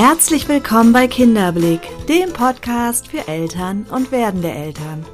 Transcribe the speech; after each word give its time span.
Herzlich 0.00 0.48
willkommen 0.48 0.92
bei 0.92 1.08
Kinderblick, 1.08 1.80
dem 2.06 2.32
Podcast 2.32 3.08
für 3.08 3.26
Eltern 3.26 3.84
und 3.90 4.12
werdende 4.12 4.48
Eltern. 4.48 5.04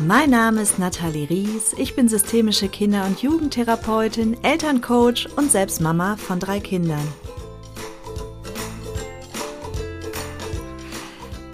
Mein 0.00 0.30
Name 0.30 0.62
ist 0.62 0.80
Nathalie 0.80 1.30
Ries, 1.30 1.72
ich 1.78 1.94
bin 1.94 2.08
systemische 2.08 2.66
Kinder- 2.66 3.06
und 3.06 3.22
Jugendtherapeutin, 3.22 4.36
Elterncoach 4.42 5.28
und 5.36 5.52
selbst 5.52 5.80
Mama 5.80 6.16
von 6.16 6.40
drei 6.40 6.58
Kindern. 6.58 7.06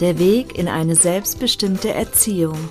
Der 0.01 0.19
Weg 0.19 0.57
in 0.57 0.69
eine 0.69 0.97
selbstbestimmte 0.97 1.93
Erziehung. 1.93 2.71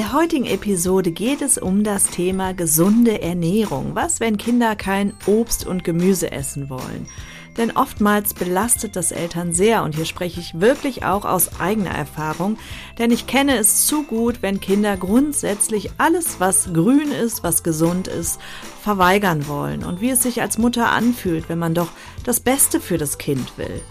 Der 0.00 0.14
heutigen 0.14 0.46
Episode 0.46 1.10
geht 1.10 1.42
es 1.42 1.58
um 1.58 1.84
das 1.84 2.04
Thema 2.04 2.54
gesunde 2.54 3.20
Ernährung. 3.20 3.94
Was, 3.94 4.18
wenn 4.18 4.38
Kinder 4.38 4.74
kein 4.74 5.12
Obst 5.26 5.66
und 5.66 5.84
Gemüse 5.84 6.32
essen 6.32 6.70
wollen? 6.70 7.06
Denn 7.58 7.72
oftmals 7.72 8.32
belastet 8.32 8.96
das 8.96 9.12
Eltern 9.12 9.52
sehr 9.52 9.82
und 9.82 9.94
hier 9.94 10.06
spreche 10.06 10.40
ich 10.40 10.58
wirklich 10.58 11.04
auch 11.04 11.26
aus 11.26 11.60
eigener 11.60 11.90
Erfahrung, 11.90 12.56
denn 12.98 13.10
ich 13.10 13.26
kenne 13.26 13.58
es 13.58 13.86
zu 13.86 14.04
gut, 14.04 14.40
wenn 14.40 14.58
Kinder 14.58 14.96
grundsätzlich 14.96 15.90
alles, 15.98 16.40
was 16.40 16.72
grün 16.72 17.12
ist, 17.12 17.44
was 17.44 17.62
gesund 17.62 18.08
ist, 18.08 18.40
verweigern 18.82 19.48
wollen 19.48 19.84
und 19.84 20.00
wie 20.00 20.08
es 20.08 20.22
sich 20.22 20.40
als 20.40 20.56
Mutter 20.56 20.88
anfühlt, 20.88 21.50
wenn 21.50 21.58
man 21.58 21.74
doch 21.74 21.88
das 22.24 22.40
Beste 22.40 22.80
für 22.80 22.96
das 22.96 23.18
Kind 23.18 23.58
will. 23.58 23.82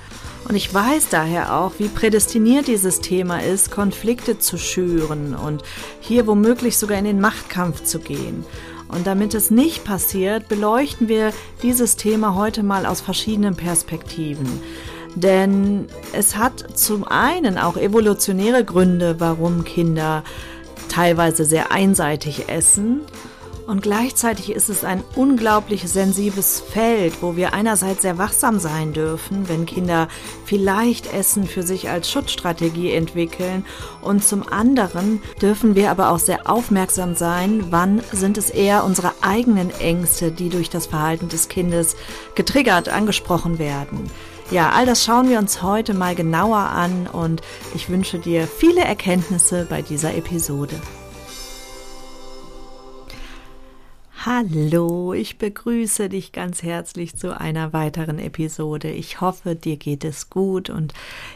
Und 0.48 0.56
ich 0.56 0.74
weiß 0.74 1.10
daher 1.10 1.56
auch, 1.56 1.74
wie 1.78 1.90
prädestiniert 1.90 2.68
dieses 2.68 3.02
Thema 3.02 3.44
ist, 3.44 3.72
Konflikte 3.72 4.40
zu 4.40 4.58
schüren 4.58 5.36
und 5.36 5.64
hier 6.00 6.28
womöglich 6.28 6.78
sogar 6.78 6.98
in 6.98 7.06
den 7.06 7.22
Machtkampf 7.22 7.84
zu 7.84 8.00
gehen. 8.00 8.46
Und 8.88 9.06
damit 9.06 9.36
es 9.36 9.52
nicht 9.52 9.84
passiert, 9.84 10.48
beleuchten 10.48 11.08
wir 11.08 11.32
dieses 11.62 11.96
Thema 11.96 12.34
heute 12.36 12.64
mal 12.64 12.88
aus 12.88 13.02
verschiedenen 13.02 13.56
Perspektiven. 13.56 14.48
Denn 15.16 15.88
es 16.14 16.36
hat 16.36 16.78
zum 16.78 17.04
einen 17.04 17.58
auch 17.58 17.78
evolutionäre 17.78 18.64
Gründe, 18.64 19.20
warum 19.20 19.64
Kinder 19.64 20.24
teilweise 20.88 21.46
sehr 21.46 21.72
einseitig 21.72 22.50
essen 22.50 23.02
und 23.70 23.84
gleichzeitig 23.84 24.52
ist 24.52 24.68
es 24.68 24.84
ein 24.84 25.04
unglaublich 25.16 25.88
sensibles 25.88 26.60
Feld, 26.60 27.22
wo 27.22 27.36
wir 27.36 27.54
einerseits 27.54 28.02
sehr 28.02 28.18
wachsam 28.18 28.58
sein 28.58 28.94
dürfen, 28.94 29.48
wenn 29.48 29.68
Kinder 29.68 30.08
vielleicht 30.44 31.14
Essen 31.14 31.46
für 31.46 31.62
sich 31.62 31.88
als 31.88 32.10
Schutzstrategie 32.10 32.92
entwickeln. 32.92 33.64
Und 34.02 34.24
zum 34.24 34.52
anderen 34.52 35.22
dürfen 35.40 35.76
wir 35.76 35.92
aber 35.92 36.10
auch 36.10 36.18
sehr 36.18 36.50
aufmerksam 36.50 37.14
sein, 37.14 37.66
wann 37.70 38.02
sind 38.12 38.40
es 38.40 38.50
eher 38.50 38.84
unsere 38.86 39.14
eigenen 39.22 39.70
Ängste, 39.80 40.32
die 40.32 40.50
durch 40.50 40.72
das 40.72 40.88
Verhalten 40.88 41.30
des 41.30 41.48
Kindes 41.48 41.96
getriggert, 42.34 42.90
angesprochen 42.90 43.60
werden. 43.60 44.10
Ja, 44.50 44.72
all 44.72 44.88
das 44.88 45.06
schauen 45.06 45.30
wir 45.30 45.38
uns 45.38 45.62
heute 45.62 45.94
mal 45.94 46.16
genauer 46.16 46.58
an 46.58 47.06
und 47.06 47.42
ich 47.76 47.88
wünsche 47.88 48.18
dir 48.18 48.48
viele 48.48 48.82
Erkenntnisse 48.82 49.68
bei 49.70 49.84
dieser 49.84 50.16
Episode. 50.16 50.82
Hallo, 54.26 55.14
ich 55.14 55.38
begrüße 55.38 56.10
dich 56.10 56.34
ganz 56.34 56.62
herzlich 56.62 57.16
zu 57.16 57.40
einer 57.40 57.72
weiteren 57.72 58.20
Episode. 58.20 58.92
Ich 58.92 59.22
hoffe, 59.22 59.56
dir 59.56 59.78
geht 59.78 60.04
es 60.04 60.30
gut 60.30 60.70
und 60.70 60.94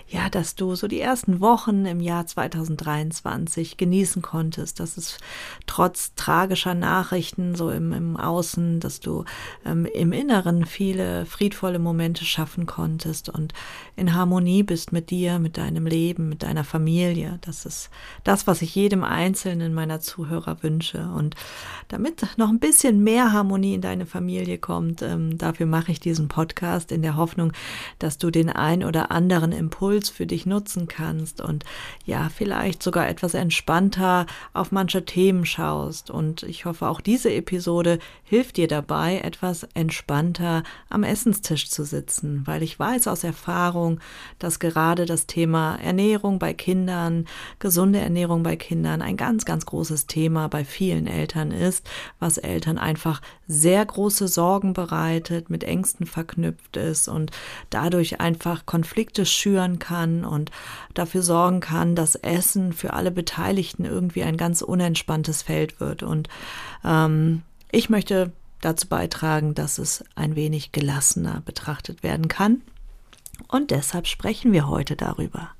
ja, 0.09 0.29
dass 0.29 0.55
du 0.55 0.75
so 0.75 0.89
die 0.89 0.99
ersten 0.99 1.39
Wochen 1.39 1.85
im 1.85 2.01
Jahr 2.01 2.27
2023 2.27 3.77
genießen 3.77 4.21
konntest, 4.21 4.81
dass 4.81 4.97
es 4.97 5.17
trotz 5.65 6.13
tragischer 6.15 6.73
Nachrichten 6.73 7.55
so 7.55 7.69
im, 7.69 7.93
im 7.93 8.17
Außen, 8.17 8.81
dass 8.81 8.99
du 8.99 9.23
ähm, 9.65 9.85
im 9.85 10.11
Inneren 10.11 10.65
viele 10.65 11.25
friedvolle 11.25 11.79
Momente 11.79 12.25
schaffen 12.25 12.65
konntest 12.65 13.29
und 13.29 13.53
in 13.95 14.13
Harmonie 14.13 14.63
bist 14.63 14.91
mit 14.91 15.09
dir, 15.09 15.39
mit 15.39 15.57
deinem 15.57 15.85
Leben, 15.85 16.27
mit 16.27 16.43
deiner 16.43 16.65
Familie. 16.65 17.39
Das 17.45 17.65
ist 17.65 17.89
das, 18.25 18.45
was 18.45 18.61
ich 18.61 18.75
jedem 18.75 19.05
Einzelnen 19.05 19.73
meiner 19.73 20.01
Zuhörer 20.01 20.61
wünsche. 20.63 21.09
Und 21.15 21.35
damit 21.87 22.25
noch 22.35 22.49
ein 22.49 22.59
bisschen 22.59 22.72
mehr 22.81 23.31
Harmonie 23.31 23.75
in 23.75 23.81
deine 23.81 24.05
Familie 24.05 24.57
kommt, 24.57 25.01
ähm, 25.01 25.37
dafür 25.37 25.65
mache 25.65 25.91
ich 25.91 25.99
diesen 25.99 26.27
Podcast 26.27 26.91
in 26.91 27.01
der 27.01 27.17
Hoffnung, 27.17 27.53
dass 27.99 28.17
du 28.17 28.31
den 28.31 28.49
ein 28.49 28.83
oder 28.83 29.11
anderen 29.11 29.51
Impuls 29.51 30.09
für 30.09 30.25
dich 30.25 30.45
nutzen 30.45 30.87
kannst 30.87 31.41
und 31.41 31.63
ja, 32.05 32.29
vielleicht 32.33 32.81
sogar 32.81 33.07
etwas 33.07 33.33
entspannter 33.33 34.25
auf 34.53 34.71
manche 34.71 35.05
Themen 35.05 35.45
schaust. 35.45 36.09
Und 36.09 36.43
ich 36.43 36.65
hoffe, 36.65 36.87
auch 36.87 37.01
diese 37.01 37.31
Episode 37.31 37.99
hilft 38.23 38.57
dir 38.57 38.67
dabei, 38.67 39.19
etwas 39.19 39.67
entspannter 39.73 40.63
am 40.89 41.03
Essenstisch 41.03 41.69
zu 41.69 41.83
sitzen, 41.83 42.43
weil 42.45 42.63
ich 42.63 42.79
weiß 42.79 43.07
aus 43.07 43.23
Erfahrung, 43.23 43.99
dass 44.39 44.59
gerade 44.59 45.05
das 45.05 45.27
Thema 45.27 45.75
Ernährung 45.75 46.39
bei 46.39 46.53
Kindern, 46.53 47.25
gesunde 47.59 47.99
Ernährung 47.99 48.43
bei 48.43 48.55
Kindern 48.55 49.01
ein 49.01 49.17
ganz, 49.17 49.45
ganz 49.45 49.65
großes 49.65 50.07
Thema 50.07 50.47
bei 50.47 50.65
vielen 50.65 51.07
Eltern 51.07 51.51
ist, 51.51 51.87
was 52.19 52.37
Eltern 52.37 52.62
einfach 52.77 53.21
sehr 53.47 53.85
große 53.85 54.27
Sorgen 54.27 54.73
bereitet, 54.73 55.49
mit 55.49 55.63
Ängsten 55.63 56.05
verknüpft 56.05 56.77
ist 56.77 57.07
und 57.07 57.31
dadurch 57.69 58.19
einfach 58.19 58.65
Konflikte 58.65 59.25
schüren 59.25 59.79
kann 59.79 59.93
kann 59.93 60.25
und 60.25 60.51
dafür 60.93 61.21
sorgen 61.21 61.59
kann, 61.59 61.95
dass 61.95 62.15
Essen 62.15 62.73
für 62.73 62.93
alle 62.93 63.11
Beteiligten 63.11 63.85
irgendwie 63.85 64.23
ein 64.23 64.37
ganz 64.37 64.61
unentspanntes 64.61 65.43
Feld 65.43 65.79
wird. 65.79 66.03
Und 66.03 66.29
ähm, 66.83 67.43
ich 67.71 67.89
möchte 67.89 68.31
dazu 68.61 68.87
beitragen, 68.87 69.53
dass 69.55 69.77
es 69.77 70.03
ein 70.15 70.35
wenig 70.35 70.71
gelassener 70.71 71.41
betrachtet 71.45 72.03
werden 72.03 72.27
kann. 72.27 72.61
Und 73.47 73.71
deshalb 73.71 74.07
sprechen 74.07 74.51
wir 74.51 74.67
heute 74.67 74.95
darüber. 74.95 75.51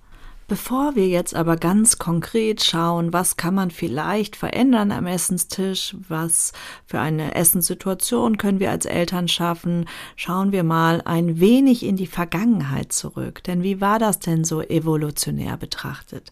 Bevor 0.48 0.96
wir 0.96 1.08
jetzt 1.08 1.36
aber 1.36 1.56
ganz 1.56 1.98
konkret 1.98 2.64
schauen, 2.64 3.14
was 3.14 3.38
kann 3.38 3.56
man 3.56 3.72
vielleicht 3.72 4.36
verändern 4.36 4.92
am 4.92 5.08
Essenstisch, 5.08 5.96
was 6.10 6.52
für 6.86 7.00
eine 7.00 7.34
Essenssituation 7.36 8.38
können 8.38 8.60
wir 8.60 8.70
als 8.70 8.86
Eltern 8.86 9.30
schaffen, 9.30 9.86
schauen 10.18 10.52
wir 10.52 10.64
mal 10.64 11.02
ein 11.06 11.40
wenig 11.40 11.86
in 11.86 11.96
die 11.96 12.08
Vergangenheit 12.08 12.92
zurück. 12.92 13.42
Denn 13.46 13.64
wie 13.64 13.80
war 13.80 14.00
das 14.00 14.20
denn 14.20 14.44
so 14.44 14.62
evolutionär 14.62 15.56
betrachtet? 15.56 16.32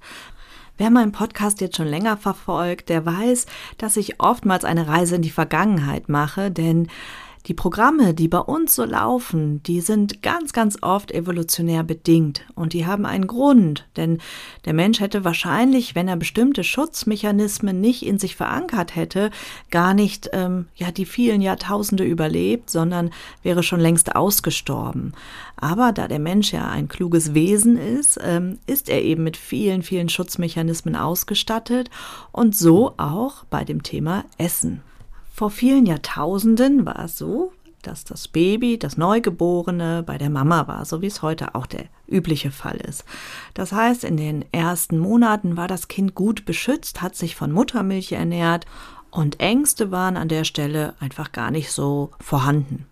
Wer 0.78 0.90
meinen 0.90 1.12
Podcast 1.12 1.62
jetzt 1.62 1.78
schon 1.78 1.88
länger 1.88 2.18
verfolgt, 2.18 2.90
der 2.90 3.06
weiß, 3.06 3.46
dass 3.78 3.98
ich 3.98 4.20
oftmals 4.20 4.66
eine 4.66 4.88
Reise 4.88 5.16
in 5.16 5.22
die 5.22 5.30
Vergangenheit 5.30 6.10
mache, 6.10 6.52
denn 6.52 6.88
die 7.48 7.54
Programme, 7.54 8.14
die 8.14 8.28
bei 8.28 8.40
uns 8.40 8.76
so 8.76 8.86
laufen, 8.86 9.64
die 9.64 9.82
sind 9.82 10.22
ganz, 10.22 10.54
ganz 10.54 10.78
oft 10.82 11.12
evolutionär 11.12 11.84
bedingt 11.84 12.46
und 12.56 12.74
die 12.74 12.86
haben 12.86 13.06
einen 13.06 13.28
Grund, 13.28 13.88
denn 13.98 14.20
der 14.66 14.74
Mensch 14.74 15.00
hätte 15.00 15.24
wahrscheinlich, 15.24 15.96
wenn 15.96 16.08
er 16.08 16.18
bestimmte 16.18 16.64
Schutzmechanismen 16.64 17.82
nicht 17.82 18.06
in 18.06 18.20
sich 18.20 18.36
verankert 18.36 18.96
hätte, 18.96 19.32
gar 19.72 19.94
nicht 19.94 20.30
ähm, 20.34 20.68
ja 20.76 20.92
die 20.92 21.06
vielen 21.06 21.42
Jahrtausende 21.42 22.04
überlebt, 22.04 22.70
sondern 22.70 23.10
wäre 23.42 23.64
schon 23.64 23.80
längst 23.80 24.16
ausgestorben. 24.16 25.14
Aber 25.58 25.92
da 25.92 26.08
der 26.08 26.20
Mensch 26.20 26.54
ja 26.54 26.70
ein 26.70 26.88
kluges 26.88 27.34
Wesen 27.34 27.78
ist, 27.78 28.20
ähm, 28.24 28.60
ist 28.68 28.90
er 28.90 29.02
eben 29.02 29.24
mit 29.24 29.38
vielen, 29.38 29.84
vielen 29.84 30.10
Schutzmechanismen 30.10 30.96
ausgestattet 30.96 31.90
und 32.32 32.56
so 32.56 32.94
auch 32.98 33.46
bei 33.50 33.64
dem 33.64 33.84
Thema 33.84 34.26
Essen. 34.38 34.82
Vor 35.42 35.50
vielen 35.50 35.88
Jahrtausenden 35.88 36.86
war 36.86 37.00
es 37.00 37.18
so, 37.18 37.52
dass 37.82 38.04
das 38.04 38.28
Baby, 38.28 38.78
das 38.78 38.96
Neugeborene 38.96 40.04
bei 40.06 40.20
der 40.20 40.30
Mama 40.30 40.68
war, 40.68 40.86
so 40.86 41.02
wie 41.02 41.08
es 41.08 41.24
heute 41.24 41.56
auch 41.56 41.66
der 41.66 41.86
übliche 42.08 42.52
Fall 42.52 42.78
ist. 42.78 43.06
Das 43.56 43.72
heißt, 43.72 44.04
in 44.04 44.18
den 44.18 44.46
ersten 44.52 45.00
Monaten 45.00 45.58
war 45.58 45.68
das 45.68 45.88
Kind 45.88 46.14
gut 46.14 46.46
beschützt, 46.46 47.02
hat 47.02 47.16
sich 47.16 47.36
von 47.36 47.52
Muttermilch 47.52 48.12
ernährt 48.12 48.68
und 49.10 49.40
Ängste 49.40 49.90
waren 49.90 50.16
an 50.16 50.28
der 50.28 50.44
Stelle 50.44 50.94
einfach 51.00 51.32
gar 51.32 51.50
nicht 51.50 51.72
so 51.72 52.12
vorhanden. 52.20 52.86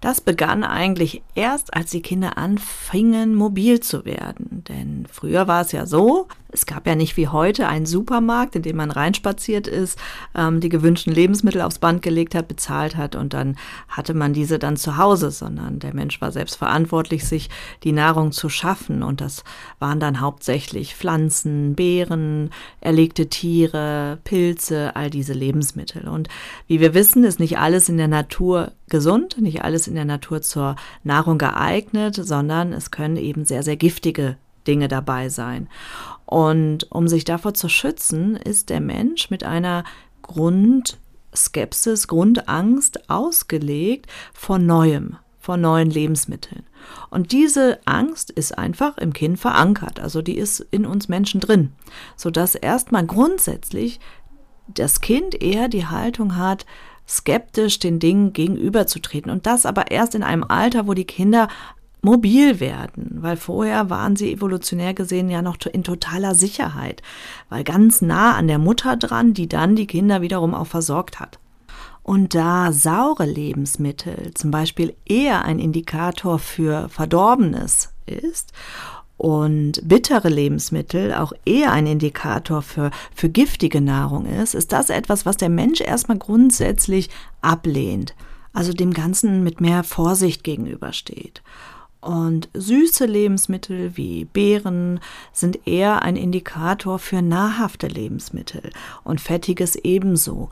Das 0.00 0.22
begann 0.22 0.64
eigentlich 0.64 1.22
erst, 1.34 1.74
als 1.74 1.90
die 1.90 2.02
Kinder 2.02 2.38
anfingen, 2.38 3.34
mobil 3.34 3.80
zu 3.80 4.06
werden. 4.06 4.64
Denn 4.68 5.06
früher 5.10 5.46
war 5.46 5.60
es 5.60 5.72
ja 5.72 5.84
so, 5.84 6.26
es 6.54 6.66
gab 6.66 6.86
ja 6.86 6.94
nicht 6.94 7.16
wie 7.16 7.28
heute 7.28 7.66
einen 7.66 7.84
Supermarkt, 7.84 8.54
in 8.54 8.62
dem 8.62 8.76
man 8.76 8.90
reinspaziert 8.90 9.66
ist, 9.66 9.98
ähm, 10.34 10.60
die 10.60 10.68
gewünschten 10.68 11.12
Lebensmittel 11.12 11.60
aufs 11.60 11.80
Band 11.80 12.00
gelegt 12.00 12.34
hat, 12.34 12.48
bezahlt 12.48 12.96
hat 12.96 13.16
und 13.16 13.34
dann 13.34 13.56
hatte 13.88 14.14
man 14.14 14.32
diese 14.32 14.58
dann 14.58 14.76
zu 14.76 14.96
Hause, 14.96 15.30
sondern 15.30 15.80
der 15.80 15.94
Mensch 15.94 16.20
war 16.20 16.30
selbst 16.30 16.56
verantwortlich, 16.56 17.26
sich 17.26 17.50
die 17.82 17.92
Nahrung 17.92 18.30
zu 18.32 18.48
schaffen. 18.48 19.02
Und 19.02 19.20
das 19.20 19.42
waren 19.80 20.00
dann 20.00 20.20
hauptsächlich 20.20 20.94
Pflanzen, 20.94 21.74
Beeren, 21.74 22.50
erlegte 22.80 23.28
Tiere, 23.28 24.18
Pilze, 24.24 24.94
all 24.94 25.10
diese 25.10 25.32
Lebensmittel. 25.32 26.08
Und 26.08 26.28
wie 26.68 26.80
wir 26.80 26.94
wissen, 26.94 27.24
ist 27.24 27.40
nicht 27.40 27.58
alles 27.58 27.88
in 27.88 27.96
der 27.96 28.08
Natur 28.08 28.72
gesund, 28.88 29.40
nicht 29.40 29.62
alles 29.62 29.88
in 29.88 29.94
der 29.94 30.04
Natur 30.04 30.40
zur 30.40 30.76
Nahrung 31.02 31.38
geeignet, 31.38 32.14
sondern 32.14 32.72
es 32.72 32.92
können 32.92 33.16
eben 33.16 33.44
sehr, 33.44 33.62
sehr 33.62 33.76
giftige 33.76 34.36
Dinge 34.66 34.88
dabei 34.88 35.28
sein. 35.28 35.68
Und 36.26 36.90
um 36.90 37.08
sich 37.08 37.24
davor 37.24 37.54
zu 37.54 37.68
schützen, 37.68 38.36
ist 38.36 38.70
der 38.70 38.80
Mensch 38.80 39.30
mit 39.30 39.44
einer 39.44 39.84
Grund 40.22 40.98
Skepsis, 41.34 42.08
Grundangst 42.08 43.10
ausgelegt 43.10 44.06
vor 44.32 44.58
Neuem, 44.58 45.16
vor 45.40 45.56
neuen 45.56 45.90
Lebensmitteln. 45.90 46.64
Und 47.10 47.32
diese 47.32 47.80
Angst 47.86 48.30
ist 48.30 48.56
einfach 48.56 48.98
im 48.98 49.12
Kind 49.12 49.38
verankert, 49.38 50.00
also 50.00 50.22
die 50.22 50.36
ist 50.36 50.60
in 50.70 50.86
uns 50.86 51.08
Menschen 51.08 51.40
drin, 51.40 51.72
sodass 52.16 52.54
erstmal 52.54 53.06
grundsätzlich 53.06 54.00
das 54.68 55.00
Kind 55.00 55.42
eher 55.42 55.68
die 55.68 55.86
Haltung 55.86 56.36
hat, 56.36 56.64
skeptisch 57.06 57.78
den 57.78 57.98
Dingen 57.98 58.32
gegenüberzutreten. 58.32 59.30
Und 59.30 59.46
das 59.46 59.66
aber 59.66 59.90
erst 59.90 60.14
in 60.14 60.22
einem 60.22 60.44
Alter, 60.44 60.86
wo 60.86 60.94
die 60.94 61.04
Kinder 61.04 61.48
mobil 62.04 62.60
werden, 62.60 63.18
weil 63.20 63.36
vorher 63.36 63.90
waren 63.90 64.16
sie 64.16 64.32
evolutionär 64.32 64.94
gesehen 64.94 65.30
ja 65.30 65.42
noch 65.42 65.56
in 65.72 65.82
totaler 65.82 66.34
Sicherheit, 66.34 67.02
weil 67.48 67.64
ganz 67.64 68.02
nah 68.02 68.36
an 68.36 68.46
der 68.46 68.58
Mutter 68.58 68.96
dran, 68.96 69.34
die 69.34 69.48
dann 69.48 69.74
die 69.74 69.86
Kinder 69.86 70.20
wiederum 70.20 70.54
auch 70.54 70.66
versorgt 70.66 71.18
hat. 71.18 71.38
Und 72.02 72.34
da 72.34 72.70
saure 72.70 73.24
Lebensmittel 73.24 74.32
zum 74.34 74.50
Beispiel 74.50 74.94
eher 75.06 75.44
ein 75.44 75.58
Indikator 75.58 76.38
für 76.38 76.90
Verdorbenes 76.90 77.94
ist 78.04 78.52
und 79.16 79.80
bittere 79.88 80.28
Lebensmittel 80.28 81.14
auch 81.14 81.32
eher 81.46 81.72
ein 81.72 81.86
Indikator 81.86 82.60
für, 82.60 82.90
für 83.14 83.30
giftige 83.30 83.80
Nahrung 83.80 84.26
ist, 84.26 84.54
ist 84.54 84.72
das 84.72 84.90
etwas, 84.90 85.24
was 85.24 85.38
der 85.38 85.48
Mensch 85.48 85.80
erstmal 85.80 86.18
grundsätzlich 86.18 87.08
ablehnt, 87.40 88.14
also 88.52 88.74
dem 88.74 88.92
Ganzen 88.92 89.42
mit 89.42 89.62
mehr 89.62 89.82
Vorsicht 89.82 90.44
gegenübersteht. 90.44 91.42
Und 92.04 92.50
süße 92.52 93.06
Lebensmittel 93.06 93.96
wie 93.96 94.26
Beeren 94.26 95.00
sind 95.32 95.66
eher 95.66 96.02
ein 96.02 96.16
Indikator 96.16 96.98
für 96.98 97.22
nahrhafte 97.22 97.86
Lebensmittel 97.86 98.70
und 99.04 99.22
fettiges 99.22 99.74
ebenso 99.76 100.50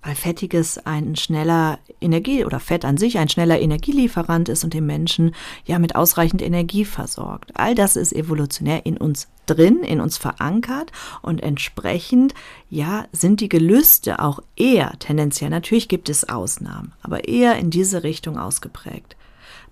weil 0.00 0.14
Fettiges 0.14 0.78
ein 0.86 1.16
schneller 1.16 1.78
Energie 2.00 2.44
oder 2.44 2.60
Fett 2.60 2.84
an 2.84 2.96
sich 2.96 3.18
ein 3.18 3.28
schneller 3.28 3.60
Energielieferant 3.60 4.48
ist 4.48 4.64
und 4.64 4.72
den 4.72 4.86
Menschen 4.86 5.34
ja 5.66 5.78
mit 5.78 5.96
ausreichend 5.96 6.40
Energie 6.40 6.84
versorgt. 6.84 7.50
All 7.54 7.74
das 7.74 7.96
ist 7.96 8.12
evolutionär 8.12 8.86
in 8.86 8.96
uns 8.96 9.28
drin, 9.46 9.82
in 9.82 10.00
uns 10.00 10.16
verankert 10.16 10.92
und 11.20 11.42
entsprechend 11.42 12.32
ja 12.70 13.06
sind 13.12 13.40
die 13.40 13.48
Gelüste 13.48 14.20
auch 14.20 14.40
eher 14.56 14.92
tendenziell, 14.98 15.50
natürlich 15.50 15.88
gibt 15.88 16.08
es 16.08 16.28
Ausnahmen, 16.28 16.92
aber 17.02 17.28
eher 17.28 17.56
in 17.56 17.70
diese 17.70 18.02
Richtung 18.02 18.38
ausgeprägt. 18.38 19.16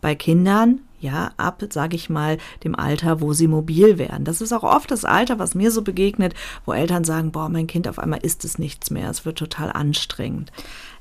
Bei 0.00 0.14
Kindern 0.14 0.80
ja, 1.00 1.32
ab, 1.36 1.62
sage 1.70 1.96
ich 1.96 2.08
mal, 2.08 2.38
dem 2.64 2.74
Alter, 2.74 3.20
wo 3.20 3.32
sie 3.32 3.48
mobil 3.48 3.98
werden. 3.98 4.24
Das 4.24 4.40
ist 4.40 4.52
auch 4.52 4.62
oft 4.62 4.90
das 4.90 5.04
Alter, 5.04 5.38
was 5.38 5.54
mir 5.54 5.70
so 5.70 5.82
begegnet, 5.82 6.34
wo 6.64 6.72
Eltern 6.72 7.04
sagen, 7.04 7.32
boah, 7.32 7.48
mein 7.48 7.66
Kind 7.66 7.88
auf 7.88 7.98
einmal 7.98 8.20
isst 8.22 8.44
es 8.44 8.58
nichts 8.58 8.90
mehr, 8.90 9.10
es 9.10 9.24
wird 9.24 9.38
total 9.38 9.70
anstrengend. 9.72 10.52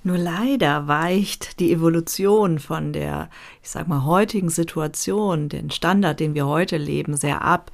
Nur 0.04 0.20
leider 0.20 0.88
weicht 0.88 1.60
die 1.60 1.72
Evolution 1.72 2.60
von 2.60 2.94
der, 2.94 3.30
ich 3.64 3.72
sag 3.72 3.88
mal, 3.88 4.06
heutigen 4.06 4.50
Situation, 4.50 5.50
den 5.50 5.72
Standard, 5.72 6.20
den 6.20 6.36
wir 6.36 6.46
heute 6.46 6.78
leben, 6.78 7.18
sehr 7.18 7.42
ab. 7.42 7.72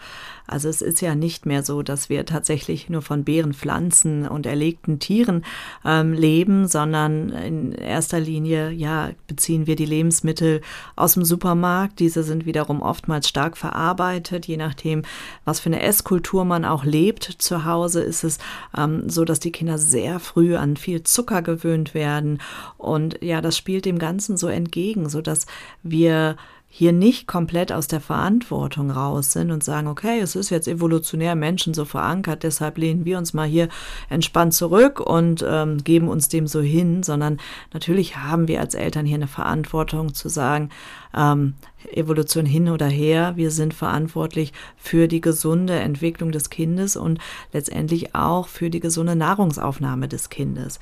Also 0.48 0.70
es 0.70 0.82
ist 0.82 1.02
ja 1.02 1.16
nicht 1.16 1.46
mehr 1.46 1.64
so, 1.64 1.82
dass 1.82 2.10
wir 2.10 2.26
tatsächlich 2.26 2.90
nur 2.90 3.02
von 3.02 3.24
Beeren, 3.24 3.54
Pflanzen 3.54 4.28
und 4.28 4.46
erlegten 4.46 5.00
Tieren 5.00 5.46
ähm, 5.86 6.14
leben, 6.14 6.68
sondern 6.68 7.30
in 7.30 7.72
erster 7.72 8.20
Linie, 8.20 8.72
ja, 8.72 9.12
beziehen 9.28 9.68
wir 9.68 9.76
die 9.76 9.86
Lebensmittel 9.86 10.62
aus 10.96 11.14
dem 11.14 11.26
Supermarkt. 11.26 12.00
Diese 12.00 12.24
sind 12.24 12.46
wiederum 12.46 12.82
oftmals 12.82 13.28
stark 13.28 13.58
verarbeitet, 13.58 14.48
je 14.48 14.58
nachdem, 14.58 15.04
was 15.46 15.60
für 15.60 15.70
eine 15.70 15.82
Esskultur 15.82 16.46
man 16.46 16.66
auch 16.66 16.84
lebt. 16.84 17.24
Zu 17.24 17.66
Hause 17.66 18.02
ist 18.02 18.24
es 18.24 18.38
ähm, 18.78 19.10
so, 19.10 19.26
dass 19.26 19.40
die 19.40 19.52
Kinder 19.52 19.78
sehr 19.78 20.20
früh 20.20 20.56
an 20.56 20.78
viel 20.78 21.04
Zucker 21.04 21.42
gewöhnt 21.42 21.94
werden. 21.94 22.40
Und 22.78 23.18
ja, 23.22 23.42
das 23.42 23.58
spielt 23.58 23.86
dem 23.86 24.00
Ganzen 24.00 24.38
so 24.38 24.48
entgegen, 24.48 25.10
so 25.10 25.22
dass 25.22 25.46
wir 25.84 26.38
hier 26.74 26.94
nicht 26.94 27.28
komplett 27.28 27.74
aus 27.74 27.88
der 27.88 28.00
Verantwortung 28.00 28.92
raus 28.92 29.34
sind 29.34 29.52
und 29.52 29.62
sagen, 29.62 29.88
okay, 29.88 30.22
es 30.22 30.38
ist 30.38 30.50
jetzt 30.50 30.70
evolutionär 30.70 31.36
Menschen 31.36 31.74
so 31.74 31.84
verankert, 31.84 32.44
deshalb 32.44 32.78
lehnen 32.78 33.04
wir 33.04 33.18
uns 33.18 33.34
mal 33.34 33.46
hier 33.46 33.68
entspannt 34.10 34.54
zurück 34.54 35.02
und 35.02 35.46
ähm, 35.46 35.84
geben 35.84 36.08
uns 36.08 36.30
dem 36.30 36.48
so 36.48 36.62
hin, 36.62 37.04
sondern 37.04 37.42
natürlich 37.74 38.16
haben 38.16 38.48
wir 38.48 38.62
als 38.62 38.74
Eltern 38.74 39.06
hier 39.06 39.18
eine 39.18 39.28
Verantwortung 39.28 40.14
zu 40.14 40.30
sagen, 40.30 40.70
ähm, 41.14 41.56
Evolution 41.92 42.46
hin 42.46 42.70
oder 42.70 42.88
her, 42.88 43.34
wir 43.36 43.52
sind 43.52 43.74
verantwortlich 43.74 44.54
für 44.78 45.10
die 45.10 45.20
gesunde 45.20 45.74
Entwicklung 45.74 46.32
des 46.32 46.50
Kindes 46.50 46.96
und 46.96 47.20
letztendlich 47.52 48.16
auch 48.16 48.48
für 48.48 48.70
die 48.70 48.80
gesunde 48.80 49.18
Nahrungsaufnahme 49.18 50.08
des 50.08 50.30
Kindes. 50.30 50.80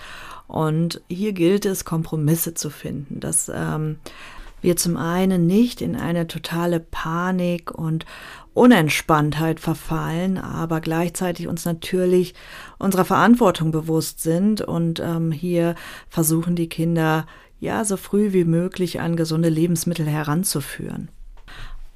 Und 0.47 1.01
hier 1.07 1.33
gilt 1.33 1.65
es, 1.65 1.83
Kompromisse 1.83 2.53
zu 2.53 2.69
finden. 2.69 3.19
Das 3.19 3.51
ähm, 3.53 3.97
wir 4.61 4.75
zum 4.75 4.97
einen 4.97 5.47
nicht 5.47 5.81
in 5.81 5.95
eine 5.95 6.27
totale 6.27 6.79
Panik 6.79 7.71
und 7.71 8.06
Unentspanntheit 8.53 9.59
verfallen, 9.59 10.38
aber 10.38 10.81
gleichzeitig 10.81 11.47
uns 11.47 11.65
natürlich 11.65 12.33
unserer 12.77 13.06
Verantwortung 13.06 13.71
bewusst 13.71 14.21
sind 14.21 14.61
und 14.61 15.00
ähm, 15.00 15.31
hier 15.31 15.75
versuchen 16.09 16.56
die 16.56 16.69
Kinder 16.69 17.25
ja 17.59 17.85
so 17.85 17.97
früh 17.97 18.33
wie 18.33 18.45
möglich 18.45 19.00
an 19.00 19.15
gesunde 19.15 19.50
Lebensmittel 19.50 20.07
heranzuführen. 20.07 21.09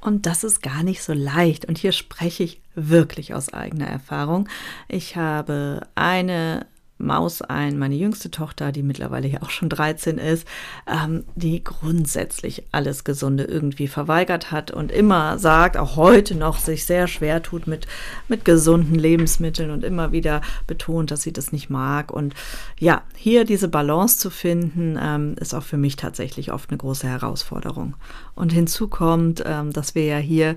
Und 0.04 0.26
das 0.26 0.44
ist 0.44 0.62
gar 0.62 0.84
nicht 0.84 1.02
so 1.02 1.14
leicht. 1.14 1.64
Und 1.66 1.78
hier 1.78 1.94
spreche 1.94 2.44
ich 2.44 2.62
wirklich 2.76 3.34
aus 3.34 3.54
eigener 3.54 3.88
Erfahrung. 3.88 4.50
Ich 4.90 5.16
habe 5.16 5.88
eine 5.96 6.66
Maus 7.04 7.42
ein, 7.42 7.78
meine 7.78 7.96
jüngste 7.96 8.32
Tochter, 8.32 8.72
die 8.72 8.84
mittlerweile 8.84 9.28
ja 9.28 9.42
auch 9.42 9.50
schon 9.50 9.70
13 9.70 10.18
ist, 10.18 10.48
ähm, 10.88 11.24
die 11.36 11.64
grundsätzlich 11.64 12.64
alles 12.72 13.04
Gesunde 13.04 13.44
irgendwie 13.44 13.88
verweigert 13.88 14.52
hat 14.52 14.72
und 14.72 14.92
immer 14.92 15.38
sagt, 15.38 15.78
auch 15.78 15.96
heute 15.96 16.36
noch 16.36 16.58
sich 16.58 16.86
sehr 16.86 17.08
schwer 17.08 17.44
tut 17.44 17.68
mit, 17.68 17.88
mit 18.28 18.46
gesunden 18.46 18.96
Lebensmitteln 18.96 19.70
und 19.70 19.84
immer 19.84 20.12
wieder 20.12 20.42
betont, 20.68 21.12
dass 21.12 21.22
sie 21.22 21.34
das 21.34 21.52
nicht 21.52 21.70
mag. 21.70 22.12
Und 22.12 22.34
ja, 22.80 23.04
hier 23.16 23.46
diese 23.46 23.68
Balance 23.68 24.18
zu 24.18 24.30
finden, 24.30 24.98
ähm, 25.02 25.36
ist 25.40 25.54
auch 25.54 25.64
für 25.64 25.78
mich 25.78 25.96
tatsächlich 25.96 26.52
oft 26.52 26.70
eine 26.70 26.78
große 26.78 27.08
Herausforderung. 27.08 27.96
Und 28.36 28.52
hinzu 28.52 28.88
kommt, 28.88 29.44
ähm, 29.46 29.74
dass 29.74 29.96
wir 29.96 30.06
ja 30.06 30.18
hier 30.18 30.56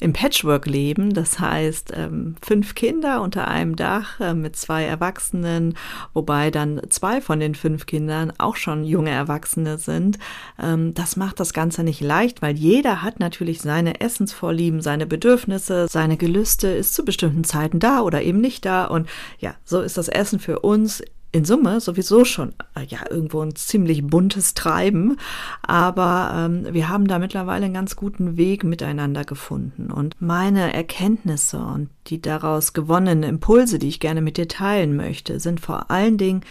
im 0.00 0.12
Patchwork 0.12 0.66
leben. 0.66 1.14
Das 1.14 1.38
heißt, 1.38 1.92
ähm, 1.94 2.36
fünf 2.42 2.74
Kinder 2.74 3.22
unter 3.22 3.48
einem 3.48 3.76
Dach 3.76 4.20
äh, 4.20 4.34
mit 4.34 4.56
zwei 4.56 4.84
Erwachsenen, 4.84 5.74
wobei 6.12 6.50
dann 6.50 6.80
zwei 6.90 7.20
von 7.20 7.40
den 7.40 7.54
fünf 7.54 7.86
Kindern 7.86 8.32
auch 8.38 8.56
schon 8.56 8.84
junge 8.84 9.10
Erwachsene 9.10 9.78
sind. 9.78 10.18
Ähm, 10.60 10.94
das 10.94 11.16
macht 11.16 11.40
das 11.40 11.52
Ganze 11.52 11.82
nicht 11.82 12.00
leicht, 12.00 12.42
weil 12.42 12.56
jeder 12.56 13.02
hat 13.02 13.20
natürlich 13.20 13.60
seine 13.60 14.00
Essensvorlieben, 14.00 14.80
seine 14.80 15.06
Bedürfnisse, 15.06 15.86
seine 15.88 16.16
Gelüste, 16.16 16.68
ist 16.68 16.94
zu 16.94 17.04
bestimmten 17.04 17.44
Zeiten 17.44 17.80
da 17.80 18.00
oder 18.00 18.22
eben 18.22 18.40
nicht 18.40 18.64
da. 18.64 18.84
Und 18.84 19.08
ja, 19.38 19.54
so 19.64 19.80
ist 19.80 19.96
das 19.96 20.08
Essen 20.08 20.38
für 20.38 20.60
uns 20.60 21.02
in 21.32 21.44
Summe 21.44 21.80
sowieso 21.80 22.24
schon 22.24 22.54
äh, 22.74 22.84
ja 22.86 23.00
irgendwo 23.10 23.40
ein 23.40 23.54
ziemlich 23.54 24.06
buntes 24.06 24.54
Treiben, 24.54 25.16
aber 25.62 26.32
ähm, 26.34 26.66
wir 26.72 26.88
haben 26.88 27.06
da 27.06 27.18
mittlerweile 27.18 27.66
einen 27.66 27.74
ganz 27.74 27.96
guten 27.96 28.36
Weg 28.36 28.64
miteinander 28.64 29.24
gefunden. 29.24 29.90
Und 29.90 30.14
meine 30.20 30.72
Erkenntnisse 30.72 31.58
und 31.58 31.90
die 32.06 32.22
daraus 32.22 32.72
gewonnenen 32.72 33.22
Impulse, 33.22 33.78
die 33.78 33.88
ich 33.88 34.00
gerne 34.00 34.22
mit 34.22 34.36
dir 34.36 34.48
teilen 34.48 34.96
möchte, 34.96 35.40
sind 35.40 35.60
vor 35.60 35.90
allen 35.90 36.16
Dingen 36.16 36.42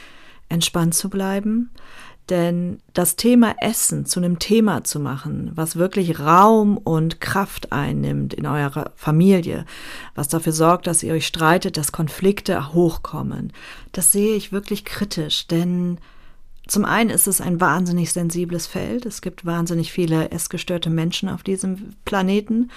entspannt 0.49 0.93
zu 0.93 1.09
bleiben, 1.09 1.71
denn 2.29 2.79
das 2.93 3.15
Thema 3.15 3.55
Essen 3.61 4.05
zu 4.05 4.19
einem 4.19 4.39
Thema 4.39 4.83
zu 4.83 4.99
machen, 4.99 5.51
was 5.55 5.75
wirklich 5.75 6.19
Raum 6.19 6.77
und 6.77 7.21
Kraft 7.21 7.71
einnimmt 7.71 8.33
in 8.33 8.45
eurer 8.45 8.91
Familie, 8.95 9.65
was 10.15 10.27
dafür 10.27 10.51
sorgt, 10.53 10.87
dass 10.87 11.03
ihr 11.03 11.13
euch 11.13 11.27
streitet, 11.27 11.77
dass 11.77 11.91
Konflikte 11.91 12.73
hochkommen, 12.73 13.53
das 13.91 14.11
sehe 14.11 14.35
ich 14.35 14.51
wirklich 14.51 14.85
kritisch, 14.85 15.47
denn 15.47 15.99
zum 16.67 16.85
einen 16.85 17.09
ist 17.09 17.27
es 17.27 17.41
ein 17.41 17.61
wahnsinnig 17.61 18.11
sensibles 18.11 18.67
Feld. 18.67 19.05
Es 19.05 19.21
gibt 19.21 19.45
wahnsinnig 19.45 19.91
viele 19.91 20.31
essgestörte 20.31 20.89
Menschen 20.89 21.29
auf 21.29 21.43
diesem 21.43 21.93
Planeten, 22.05 22.71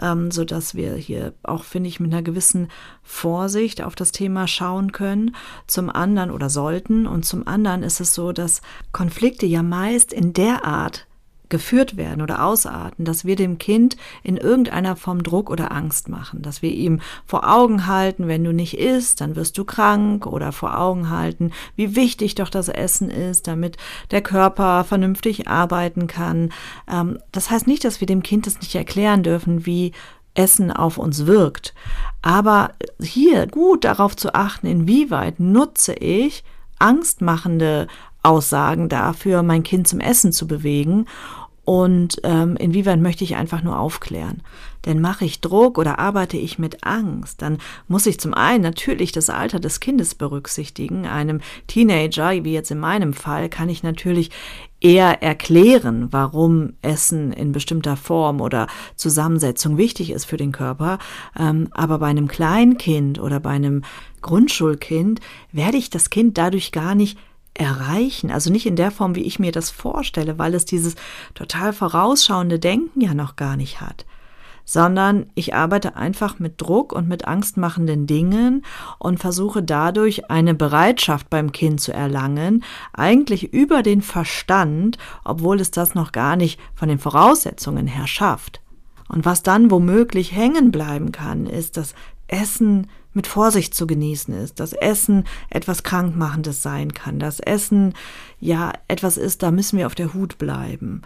ähm, 0.00 0.30
so 0.30 0.44
dass 0.44 0.74
wir 0.74 0.94
hier 0.94 1.34
auch, 1.42 1.64
finde 1.64 1.88
ich, 1.88 2.00
mit 2.00 2.12
einer 2.12 2.22
gewissen 2.22 2.68
Vorsicht 3.02 3.82
auf 3.82 3.94
das 3.94 4.12
Thema 4.12 4.46
schauen 4.46 4.92
können. 4.92 5.34
Zum 5.66 5.90
anderen 5.90 6.30
oder 6.30 6.50
sollten. 6.50 7.06
Und 7.06 7.24
zum 7.24 7.46
anderen 7.46 7.82
ist 7.82 8.00
es 8.00 8.14
so, 8.14 8.32
dass 8.32 8.62
Konflikte 8.92 9.46
ja 9.46 9.62
meist 9.62 10.12
in 10.12 10.32
der 10.32 10.64
Art 10.64 11.07
geführt 11.48 11.96
werden 11.96 12.22
oder 12.22 12.44
ausarten, 12.44 13.04
dass 13.04 13.24
wir 13.24 13.36
dem 13.36 13.58
Kind 13.58 13.96
in 14.22 14.36
irgendeiner 14.36 14.96
Form 14.96 15.22
Druck 15.22 15.50
oder 15.50 15.72
Angst 15.72 16.08
machen, 16.08 16.42
dass 16.42 16.62
wir 16.62 16.70
ihm 16.70 17.00
vor 17.26 17.48
Augen 17.48 17.86
halten, 17.86 18.28
wenn 18.28 18.44
du 18.44 18.52
nicht 18.52 18.78
isst, 18.78 19.20
dann 19.20 19.36
wirst 19.36 19.56
du 19.58 19.64
krank 19.64 20.26
oder 20.26 20.52
vor 20.52 20.78
Augen 20.78 21.10
halten, 21.10 21.52
wie 21.76 21.96
wichtig 21.96 22.34
doch 22.34 22.50
das 22.50 22.68
Essen 22.68 23.10
ist, 23.10 23.46
damit 23.46 23.76
der 24.10 24.22
Körper 24.22 24.84
vernünftig 24.84 25.48
arbeiten 25.48 26.06
kann. 26.06 26.50
Ähm, 26.90 27.18
das 27.32 27.50
heißt 27.50 27.66
nicht, 27.66 27.84
dass 27.84 28.00
wir 28.00 28.06
dem 28.06 28.22
Kind 28.22 28.46
das 28.46 28.60
nicht 28.60 28.74
erklären 28.74 29.22
dürfen, 29.22 29.66
wie 29.66 29.92
Essen 30.34 30.70
auf 30.70 30.98
uns 30.98 31.26
wirkt. 31.26 31.74
Aber 32.22 32.72
hier 33.00 33.46
gut 33.46 33.84
darauf 33.84 34.16
zu 34.16 34.34
achten, 34.34 34.66
inwieweit 34.66 35.40
nutze 35.40 35.94
ich 35.94 36.44
angstmachende 36.78 37.88
Aussagen 38.28 38.88
dafür, 38.88 39.42
mein 39.42 39.62
Kind 39.62 39.88
zum 39.88 40.00
Essen 40.00 40.32
zu 40.32 40.46
bewegen 40.46 41.06
und 41.68 42.16
ähm, 42.22 42.56
inwieweit 42.56 42.98
möchte 42.98 43.24
ich 43.24 43.36
einfach 43.36 43.62
nur 43.62 43.78
aufklären. 43.78 44.40
Denn 44.86 45.02
mache 45.02 45.26
ich 45.26 45.42
Druck 45.42 45.76
oder 45.76 45.98
arbeite 45.98 46.38
ich 46.38 46.58
mit 46.58 46.82
Angst, 46.82 47.42
dann 47.42 47.58
muss 47.88 48.06
ich 48.06 48.18
zum 48.18 48.32
einen 48.32 48.62
natürlich 48.62 49.12
das 49.12 49.28
Alter 49.28 49.60
des 49.60 49.78
Kindes 49.78 50.14
berücksichtigen. 50.14 51.04
Einem 51.04 51.42
Teenager, 51.66 52.42
wie 52.42 52.54
jetzt 52.54 52.70
in 52.70 52.78
meinem 52.78 53.12
Fall, 53.12 53.50
kann 53.50 53.68
ich 53.68 53.82
natürlich 53.82 54.30
eher 54.80 55.22
erklären, 55.22 56.08
warum 56.10 56.72
Essen 56.80 57.34
in 57.34 57.52
bestimmter 57.52 57.98
Form 57.98 58.40
oder 58.40 58.66
Zusammensetzung 58.96 59.76
wichtig 59.76 60.10
ist 60.10 60.24
für 60.24 60.38
den 60.38 60.52
Körper. 60.52 60.98
Ähm, 61.38 61.68
aber 61.72 61.98
bei 61.98 62.06
einem 62.06 62.28
Kleinkind 62.28 63.20
oder 63.20 63.40
bei 63.40 63.50
einem 63.50 63.82
Grundschulkind 64.22 65.20
werde 65.52 65.76
ich 65.76 65.90
das 65.90 66.08
Kind 66.08 66.38
dadurch 66.38 66.72
gar 66.72 66.94
nicht 66.94 67.18
erreichen. 67.58 68.30
Also 68.30 68.50
nicht 68.50 68.66
in 68.66 68.76
der 68.76 68.90
Form, 68.90 69.14
wie 69.14 69.22
ich 69.22 69.38
mir 69.38 69.52
das 69.52 69.70
vorstelle, 69.70 70.38
weil 70.38 70.54
es 70.54 70.64
dieses 70.64 70.94
total 71.34 71.72
vorausschauende 71.72 72.58
Denken 72.58 73.00
ja 73.00 73.14
noch 73.14 73.36
gar 73.36 73.56
nicht 73.56 73.80
hat 73.80 74.04
sondern 74.68 75.30
ich 75.34 75.54
arbeite 75.54 75.96
einfach 75.96 76.38
mit 76.38 76.60
Druck 76.60 76.92
und 76.92 77.08
mit 77.08 77.26
angstmachenden 77.26 78.06
Dingen 78.06 78.66
und 78.98 79.18
versuche 79.18 79.62
dadurch 79.62 80.30
eine 80.30 80.52
Bereitschaft 80.52 81.30
beim 81.30 81.52
Kind 81.52 81.80
zu 81.80 81.94
erlangen, 81.94 82.62
eigentlich 82.92 83.54
über 83.54 83.82
den 83.82 84.02
Verstand, 84.02 84.98
obwohl 85.24 85.58
es 85.62 85.70
das 85.70 85.94
noch 85.94 86.12
gar 86.12 86.36
nicht 86.36 86.60
von 86.74 86.90
den 86.90 86.98
Voraussetzungen 86.98 87.86
her 87.86 88.06
schafft. 88.06 88.60
Und 89.08 89.24
was 89.24 89.42
dann 89.42 89.70
womöglich 89.70 90.32
hängen 90.36 90.70
bleiben 90.70 91.12
kann, 91.12 91.46
ist 91.46 91.78
das 91.78 91.94
Essen 92.28 92.88
mit 93.12 93.26
Vorsicht 93.26 93.74
zu 93.74 93.86
genießen 93.86 94.32
ist, 94.34 94.60
dass 94.60 94.72
Essen 94.72 95.24
etwas 95.50 95.82
Krankmachendes 95.82 96.62
sein 96.62 96.92
kann, 96.92 97.18
dass 97.18 97.40
Essen 97.40 97.94
ja 98.38 98.72
etwas 98.86 99.16
ist, 99.16 99.42
da 99.42 99.50
müssen 99.50 99.78
wir 99.78 99.86
auf 99.86 99.94
der 99.94 100.14
Hut 100.14 100.38
bleiben. 100.38 101.02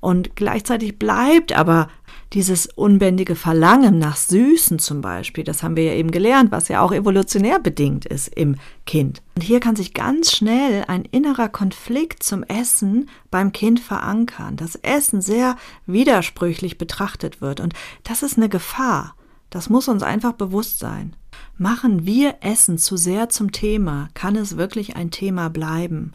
Und 0.00 0.36
gleichzeitig 0.36 0.98
bleibt 0.98 1.56
aber 1.56 1.88
dieses 2.34 2.66
unbändige 2.66 3.36
Verlangen 3.36 3.98
nach 3.98 4.16
Süßen 4.16 4.78
zum 4.78 5.00
Beispiel, 5.00 5.44
das 5.44 5.62
haben 5.62 5.76
wir 5.76 5.84
ja 5.84 5.94
eben 5.94 6.10
gelernt, 6.10 6.52
was 6.52 6.68
ja 6.68 6.82
auch 6.82 6.92
evolutionär 6.92 7.58
bedingt 7.58 8.04
ist 8.04 8.28
im 8.28 8.56
Kind. 8.84 9.22
Und 9.34 9.42
hier 9.42 9.60
kann 9.60 9.76
sich 9.76 9.94
ganz 9.94 10.32
schnell 10.32 10.84
ein 10.88 11.04
innerer 11.04 11.48
Konflikt 11.48 12.22
zum 12.22 12.42
Essen 12.42 13.08
beim 13.30 13.52
Kind 13.52 13.80
verankern, 13.80 14.56
dass 14.56 14.74
Essen 14.74 15.22
sehr 15.22 15.56
widersprüchlich 15.86 16.76
betrachtet 16.76 17.40
wird. 17.40 17.60
Und 17.60 17.72
das 18.02 18.22
ist 18.22 18.36
eine 18.36 18.50
Gefahr. 18.50 19.14
Das 19.54 19.70
muss 19.70 19.86
uns 19.86 20.02
einfach 20.02 20.32
bewusst 20.32 20.80
sein. 20.80 21.14
Machen 21.56 22.04
wir 22.04 22.38
Essen 22.40 22.76
zu 22.76 22.96
sehr 22.96 23.28
zum 23.28 23.52
Thema, 23.52 24.08
kann 24.12 24.34
es 24.34 24.56
wirklich 24.56 24.96
ein 24.96 25.12
Thema 25.12 25.48
bleiben. 25.48 26.12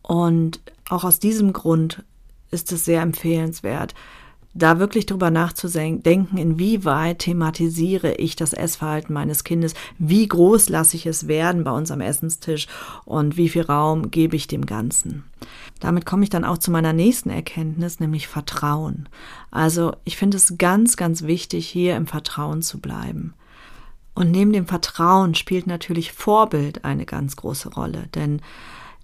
Und 0.00 0.62
auch 0.88 1.04
aus 1.04 1.18
diesem 1.18 1.52
Grund 1.52 2.02
ist 2.50 2.72
es 2.72 2.86
sehr 2.86 3.02
empfehlenswert, 3.02 3.94
da 4.52 4.78
wirklich 4.78 5.06
drüber 5.06 5.30
nachzudenken, 5.30 6.36
inwieweit 6.36 7.20
thematisiere 7.20 8.14
ich 8.14 8.34
das 8.34 8.52
Essverhalten 8.52 9.14
meines 9.14 9.44
Kindes, 9.44 9.74
wie 9.98 10.26
groß 10.26 10.68
lasse 10.68 10.96
ich 10.96 11.06
es 11.06 11.28
werden 11.28 11.62
bei 11.62 11.70
uns 11.70 11.90
am 11.90 12.00
Essenstisch 12.00 12.66
und 13.04 13.36
wie 13.36 13.48
viel 13.48 13.62
Raum 13.62 14.10
gebe 14.10 14.34
ich 14.34 14.48
dem 14.48 14.66
Ganzen. 14.66 15.24
Damit 15.78 16.04
komme 16.04 16.24
ich 16.24 16.30
dann 16.30 16.44
auch 16.44 16.58
zu 16.58 16.70
meiner 16.70 16.92
nächsten 16.92 17.30
Erkenntnis, 17.30 18.00
nämlich 18.00 18.26
Vertrauen. 18.26 19.08
Also 19.50 19.92
ich 20.04 20.16
finde 20.16 20.36
es 20.36 20.58
ganz, 20.58 20.96
ganz 20.96 21.22
wichtig, 21.22 21.68
hier 21.68 21.96
im 21.96 22.06
Vertrauen 22.06 22.62
zu 22.62 22.80
bleiben. 22.80 23.34
Und 24.14 24.32
neben 24.32 24.52
dem 24.52 24.66
Vertrauen 24.66 25.34
spielt 25.34 25.66
natürlich 25.66 26.12
Vorbild 26.12 26.84
eine 26.84 27.06
ganz 27.06 27.36
große 27.36 27.72
Rolle, 27.72 28.08
denn 28.14 28.42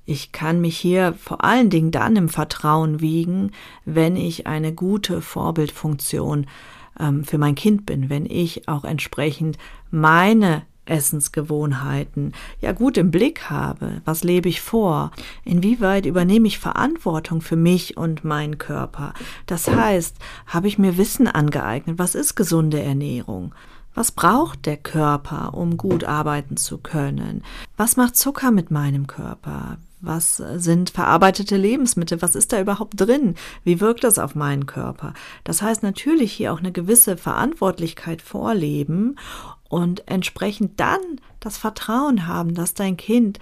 ich 0.07 0.31
kann 0.31 0.61
mich 0.61 0.79
hier 0.79 1.15
vor 1.15 1.45
allen 1.45 1.69
Dingen 1.69 1.91
dann 1.91 2.17
im 2.17 2.29
Vertrauen 2.29 3.01
wiegen, 3.01 3.51
wenn 3.85 4.17
ich 4.17 4.47
eine 4.47 4.73
gute 4.73 5.21
Vorbildfunktion 5.21 6.47
ähm, 6.99 7.25
für 7.25 7.39
mein 7.39 7.57
Kind 7.57 7.85
bin, 7.87 8.09
wenn 8.09 8.25
ich 8.25 8.69
auch 8.69 8.85
entsprechend 8.85 9.59
meine 9.91 10.63
Essensgewohnheiten 10.87 12.33
ja 12.61 12.71
gut 12.71 12.97
im 12.97 13.11
Blick 13.11 13.51
habe. 13.51 14.01
Was 14.05 14.23
lebe 14.23 14.49
ich 14.49 14.61
vor? 14.61 15.11
Inwieweit 15.45 16.07
übernehme 16.07 16.47
ich 16.47 16.61
Verantwortung 16.61 17.41
für 17.41 17.57
mich 17.57 17.97
und 17.97 18.25
meinen 18.25 18.59
Körper? 18.59 19.13
Das 19.47 19.67
heißt, 19.69 20.17
habe 20.47 20.69
ich 20.69 20.79
mir 20.79 20.97
Wissen 20.97 21.27
angeeignet? 21.27 21.99
Was 21.99 22.15
ist 22.15 22.37
gesunde 22.37 22.81
Ernährung? 22.81 23.53
Was 23.97 24.13
braucht 24.13 24.67
der 24.67 24.77
Körper, 24.77 25.55
um 25.55 25.77
gut 25.79 26.05
arbeiten 26.05 26.57
zu 26.57 26.79
können? 26.79 27.43
Was 27.77 27.97
macht 27.97 28.15
Zucker 28.15 28.51
mit 28.51 28.71
meinem 28.71 29.07
Körper? 29.07 29.79
Was 30.07 30.37
sind 30.37 30.91
verarbeitete 30.91 31.57
Lebensmittel? 31.57 32.23
Was 32.23 32.37
ist 32.37 32.53
da 32.53 32.61
überhaupt 32.61 32.93
drin? 32.97 33.35
Wie 33.65 33.81
wirkt 33.81 34.05
das 34.05 34.21
auf 34.21 34.37
meinen 34.37 34.67
Körper? 34.67 35.15
Das 35.43 35.63
heißt 35.63 35.83
natürlich 35.83 36.33
hier 36.33 36.53
auch 36.53 36.61
eine 36.61 36.71
gewisse 36.71 37.17
Verantwortlichkeit 37.17 38.23
vorleben 38.23 39.17
und 39.69 40.07
entsprechend 40.07 40.79
dann 40.79 41.01
das 41.41 41.59
Vertrauen 41.59 42.29
haben, 42.29 42.55
dass 42.55 42.75
dein 42.75 42.97
Kind 42.97 43.41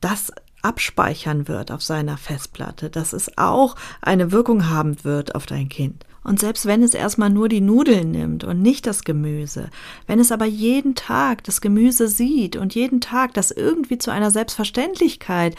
das 0.00 0.30
abspeichern 0.62 1.48
wird 1.48 1.72
auf 1.72 1.82
seiner 1.82 2.16
Festplatte, 2.16 2.88
dass 2.88 3.12
es 3.12 3.36
auch 3.36 3.74
eine 4.00 4.30
Wirkung 4.30 4.68
haben 4.68 5.02
wird 5.02 5.34
auf 5.34 5.44
dein 5.44 5.68
Kind. 5.68 6.05
Und 6.26 6.40
selbst 6.40 6.66
wenn 6.66 6.82
es 6.82 6.92
erstmal 6.92 7.30
nur 7.30 7.48
die 7.48 7.60
Nudeln 7.60 8.10
nimmt 8.10 8.42
und 8.42 8.60
nicht 8.60 8.88
das 8.88 9.04
Gemüse, 9.04 9.70
wenn 10.08 10.18
es 10.18 10.32
aber 10.32 10.44
jeden 10.44 10.96
Tag 10.96 11.44
das 11.44 11.60
Gemüse 11.60 12.08
sieht 12.08 12.56
und 12.56 12.74
jeden 12.74 13.00
Tag 13.00 13.32
das 13.34 13.52
irgendwie 13.52 13.96
zu 13.96 14.10
einer 14.10 14.32
Selbstverständlichkeit 14.32 15.54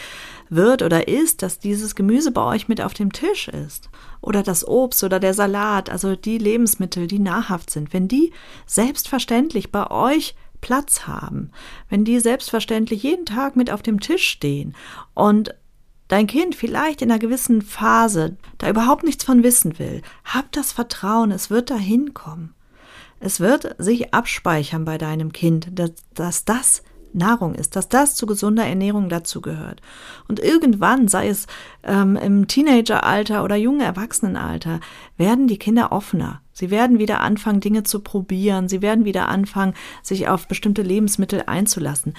wird 0.49 0.81
oder 0.81 1.07
ist, 1.07 1.41
dass 1.41 1.59
dieses 1.59 1.95
Gemüse 1.95 2.31
bei 2.31 2.43
euch 2.43 2.67
mit 2.67 2.81
auf 2.81 2.93
dem 2.93 3.13
Tisch 3.13 3.47
ist 3.47 3.89
oder 4.19 4.43
das 4.43 4.67
Obst 4.67 5.05
oder 5.05 5.21
der 5.21 5.33
Salat, 5.33 5.89
also 5.89 6.17
die 6.17 6.37
Lebensmittel, 6.37 7.07
die 7.07 7.19
nahrhaft 7.19 7.69
sind, 7.69 7.93
wenn 7.93 8.09
die 8.09 8.33
selbstverständlich 8.65 9.71
bei 9.71 9.89
euch 9.89 10.35
Platz 10.59 11.07
haben, 11.07 11.51
wenn 11.89 12.03
die 12.03 12.19
selbstverständlich 12.19 13.03
jeden 13.03 13.25
Tag 13.25 13.55
mit 13.55 13.71
auf 13.71 13.83
dem 13.83 14.01
Tisch 14.01 14.27
stehen 14.27 14.75
und 15.13 15.55
dein 16.07 16.27
Kind 16.27 16.55
vielleicht 16.55 17.01
in 17.01 17.11
einer 17.11 17.19
gewissen 17.19 17.61
Phase 17.61 18.37
da 18.57 18.69
überhaupt 18.69 19.03
nichts 19.03 19.23
von 19.23 19.43
wissen 19.43 19.79
will, 19.79 20.01
hab 20.25 20.51
das 20.51 20.71
Vertrauen, 20.71 21.31
es 21.31 21.49
wird 21.49 21.69
dahin 21.69 22.13
kommen. 22.13 22.53
Es 23.19 23.39
wird 23.39 23.75
sich 23.79 24.13
abspeichern 24.13 24.85
bei 24.85 24.97
deinem 24.97 25.33
Kind, 25.33 25.69
dass, 25.71 25.91
dass 26.13 26.45
das 26.45 26.83
Nahrung 27.13 27.55
ist, 27.55 27.75
dass 27.75 27.89
das 27.89 28.15
zu 28.15 28.25
gesunder 28.25 28.65
Ernährung 28.65 29.09
dazu 29.09 29.41
gehört. 29.41 29.81
Und 30.27 30.39
irgendwann, 30.39 31.07
sei 31.07 31.29
es 31.29 31.47
ähm, 31.83 32.15
im 32.15 32.47
Teenageralter 32.47 33.43
oder 33.43 33.55
jungen 33.55 33.81
Erwachsenenalter, 33.81 34.79
werden 35.17 35.47
die 35.47 35.57
Kinder 35.57 35.91
offener. 35.91 36.41
Sie 36.53 36.69
werden 36.69 36.99
wieder 36.99 37.21
anfangen, 37.21 37.59
Dinge 37.59 37.83
zu 37.83 37.99
probieren. 37.99 38.69
Sie 38.69 38.81
werden 38.81 39.05
wieder 39.05 39.29
anfangen, 39.29 39.73
sich 40.01 40.27
auf 40.27 40.47
bestimmte 40.47 40.81
Lebensmittel 40.81 41.43
einzulassen. 41.45 42.13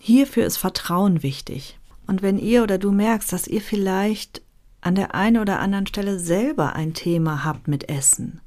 Hierfür 0.00 0.44
ist 0.44 0.56
Vertrauen 0.58 1.22
wichtig. 1.22 1.78
Und 2.12 2.20
wenn 2.20 2.38
ihr 2.38 2.62
oder 2.62 2.76
du 2.76 2.92
merkst, 2.92 3.32
dass 3.32 3.46
ihr 3.46 3.62
vielleicht 3.62 4.42
an 4.82 4.94
der 4.94 5.14
einen 5.14 5.38
oder 5.38 5.60
anderen 5.60 5.86
Stelle 5.86 6.18
selber 6.18 6.76
ein 6.76 6.92
Thema 6.92 7.42
habt 7.42 7.68
mit 7.68 7.88
Essen, 7.88 8.42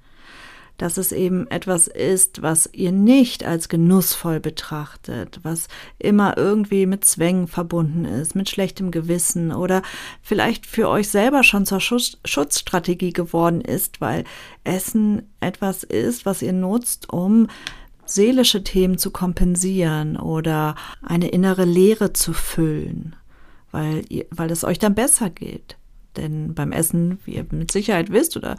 dass 0.77 0.97
es 0.97 1.11
eben 1.11 1.49
etwas 1.49 1.87
ist, 1.87 2.43
was 2.43 2.69
ihr 2.73 2.91
nicht 2.91 3.43
als 3.43 3.67
genussvoll 3.67 4.39
betrachtet, 4.39 5.39
was 5.41 5.67
immer 5.97 6.37
irgendwie 6.37 6.85
mit 6.85 7.05
Zwängen 7.05 7.47
verbunden 7.47 8.05
ist, 8.05 8.35
mit 8.35 8.51
schlechtem 8.51 8.91
Gewissen 8.91 9.51
oder 9.51 9.81
vielleicht 10.21 10.67
für 10.67 10.87
euch 10.87 11.09
selber 11.09 11.41
schon 11.41 11.65
zur 11.65 11.79
Schutz 11.79 12.19
Schutzstrategie 12.23 13.13
geworden 13.13 13.61
ist, 13.61 13.99
weil 13.99 14.25
Essen 14.63 15.33
etwas 15.39 15.81
ist, 15.81 16.27
was 16.27 16.43
ihr 16.43 16.53
nutzt, 16.53 17.11
um 17.11 17.47
seelische 18.05 18.63
Themen 18.63 18.99
zu 18.99 19.09
kompensieren 19.09 20.17
oder 20.17 20.75
eine 21.01 21.29
innere 21.29 21.65
Leere 21.65 22.13
zu 22.13 22.31
füllen 22.31 23.15
weil, 23.75 24.03
ihr, 24.09 24.25
weil 24.31 24.49
es 24.51 24.63
euch 24.63 24.79
dann 24.79 24.95
besser 24.95 25.29
geht. 25.29 25.75
Denn 26.15 26.55
beim 26.55 26.71
Essen, 26.71 27.19
wie 27.25 27.35
ihr 27.35 27.45
mit 27.51 27.71
Sicherheit 27.71 28.09
wisst 28.09 28.37
oder 28.37 28.55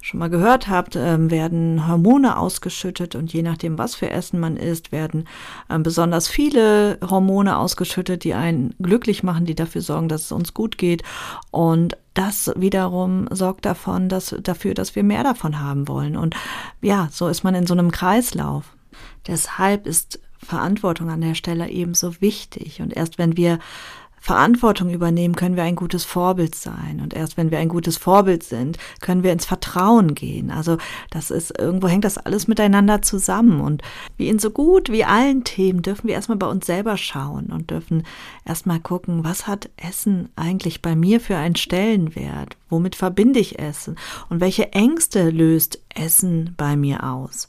schon 0.00 0.20
mal 0.20 0.30
gehört 0.30 0.68
habt, 0.68 0.94
ähm, 0.94 1.30
werden 1.30 1.88
Hormone 1.88 2.36
ausgeschüttet 2.36 3.16
und 3.16 3.32
je 3.32 3.42
nachdem, 3.42 3.76
was 3.76 3.96
für 3.96 4.10
Essen 4.10 4.38
man 4.38 4.56
isst, 4.56 4.92
werden 4.92 5.28
ähm, 5.68 5.82
besonders 5.82 6.28
viele 6.28 6.98
Hormone 7.02 7.56
ausgeschüttet, 7.56 8.22
die 8.22 8.34
einen 8.34 8.74
glücklich 8.80 9.22
machen, 9.22 9.46
die 9.46 9.54
dafür 9.54 9.80
sorgen, 9.80 10.08
dass 10.08 10.22
es 10.22 10.32
uns 10.32 10.54
gut 10.54 10.78
geht. 10.78 11.02
Und 11.50 11.96
das 12.14 12.52
wiederum 12.56 13.26
sorgt 13.30 13.64
davon, 13.64 14.08
dass, 14.08 14.34
dafür, 14.42 14.74
dass 14.74 14.94
wir 14.94 15.02
mehr 15.02 15.24
davon 15.24 15.60
haben 15.60 15.88
wollen. 15.88 16.16
Und 16.16 16.36
ja, 16.80 17.08
so 17.10 17.28
ist 17.28 17.42
man 17.42 17.54
in 17.54 17.66
so 17.66 17.74
einem 17.74 17.90
Kreislauf. 17.90 18.76
Deshalb 19.26 19.86
ist 19.86 20.20
Verantwortung 20.38 21.10
an 21.10 21.20
der 21.20 21.34
Stelle 21.34 21.68
ebenso 21.70 22.20
wichtig. 22.20 22.80
Und 22.82 22.92
erst 22.94 23.18
wenn 23.18 23.36
wir 23.36 23.60
Verantwortung 24.22 24.88
übernehmen, 24.90 25.34
können 25.34 25.56
wir 25.56 25.64
ein 25.64 25.74
gutes 25.74 26.04
Vorbild 26.04 26.54
sein. 26.54 27.00
Und 27.02 27.12
erst 27.12 27.36
wenn 27.36 27.50
wir 27.50 27.58
ein 27.58 27.68
gutes 27.68 27.96
Vorbild 27.96 28.44
sind, 28.44 28.78
können 29.00 29.24
wir 29.24 29.32
ins 29.32 29.46
Vertrauen 29.46 30.14
gehen. 30.14 30.52
Also 30.52 30.78
das 31.10 31.32
ist, 31.32 31.58
irgendwo 31.58 31.88
hängt 31.88 32.04
das 32.04 32.18
alles 32.18 32.46
miteinander 32.46 33.02
zusammen. 33.02 33.60
Und 33.60 33.82
wie 34.16 34.28
in 34.28 34.38
so 34.38 34.50
gut 34.50 34.92
wie 34.92 35.04
allen 35.04 35.42
Themen 35.42 35.82
dürfen 35.82 36.06
wir 36.06 36.14
erstmal 36.14 36.38
bei 36.38 36.46
uns 36.46 36.66
selber 36.66 36.96
schauen 36.96 37.46
und 37.46 37.72
dürfen 37.72 38.04
erstmal 38.44 38.78
gucken, 38.78 39.24
was 39.24 39.48
hat 39.48 39.70
Essen 39.76 40.28
eigentlich 40.36 40.82
bei 40.82 40.94
mir 40.94 41.18
für 41.18 41.36
einen 41.36 41.56
Stellenwert? 41.56 42.56
Womit 42.68 42.94
verbinde 42.94 43.40
ich 43.40 43.58
Essen? 43.58 43.96
Und 44.28 44.40
welche 44.40 44.72
Ängste 44.72 45.30
löst 45.30 45.80
Essen 45.88 46.54
bei 46.56 46.76
mir 46.76 47.02
aus? 47.02 47.48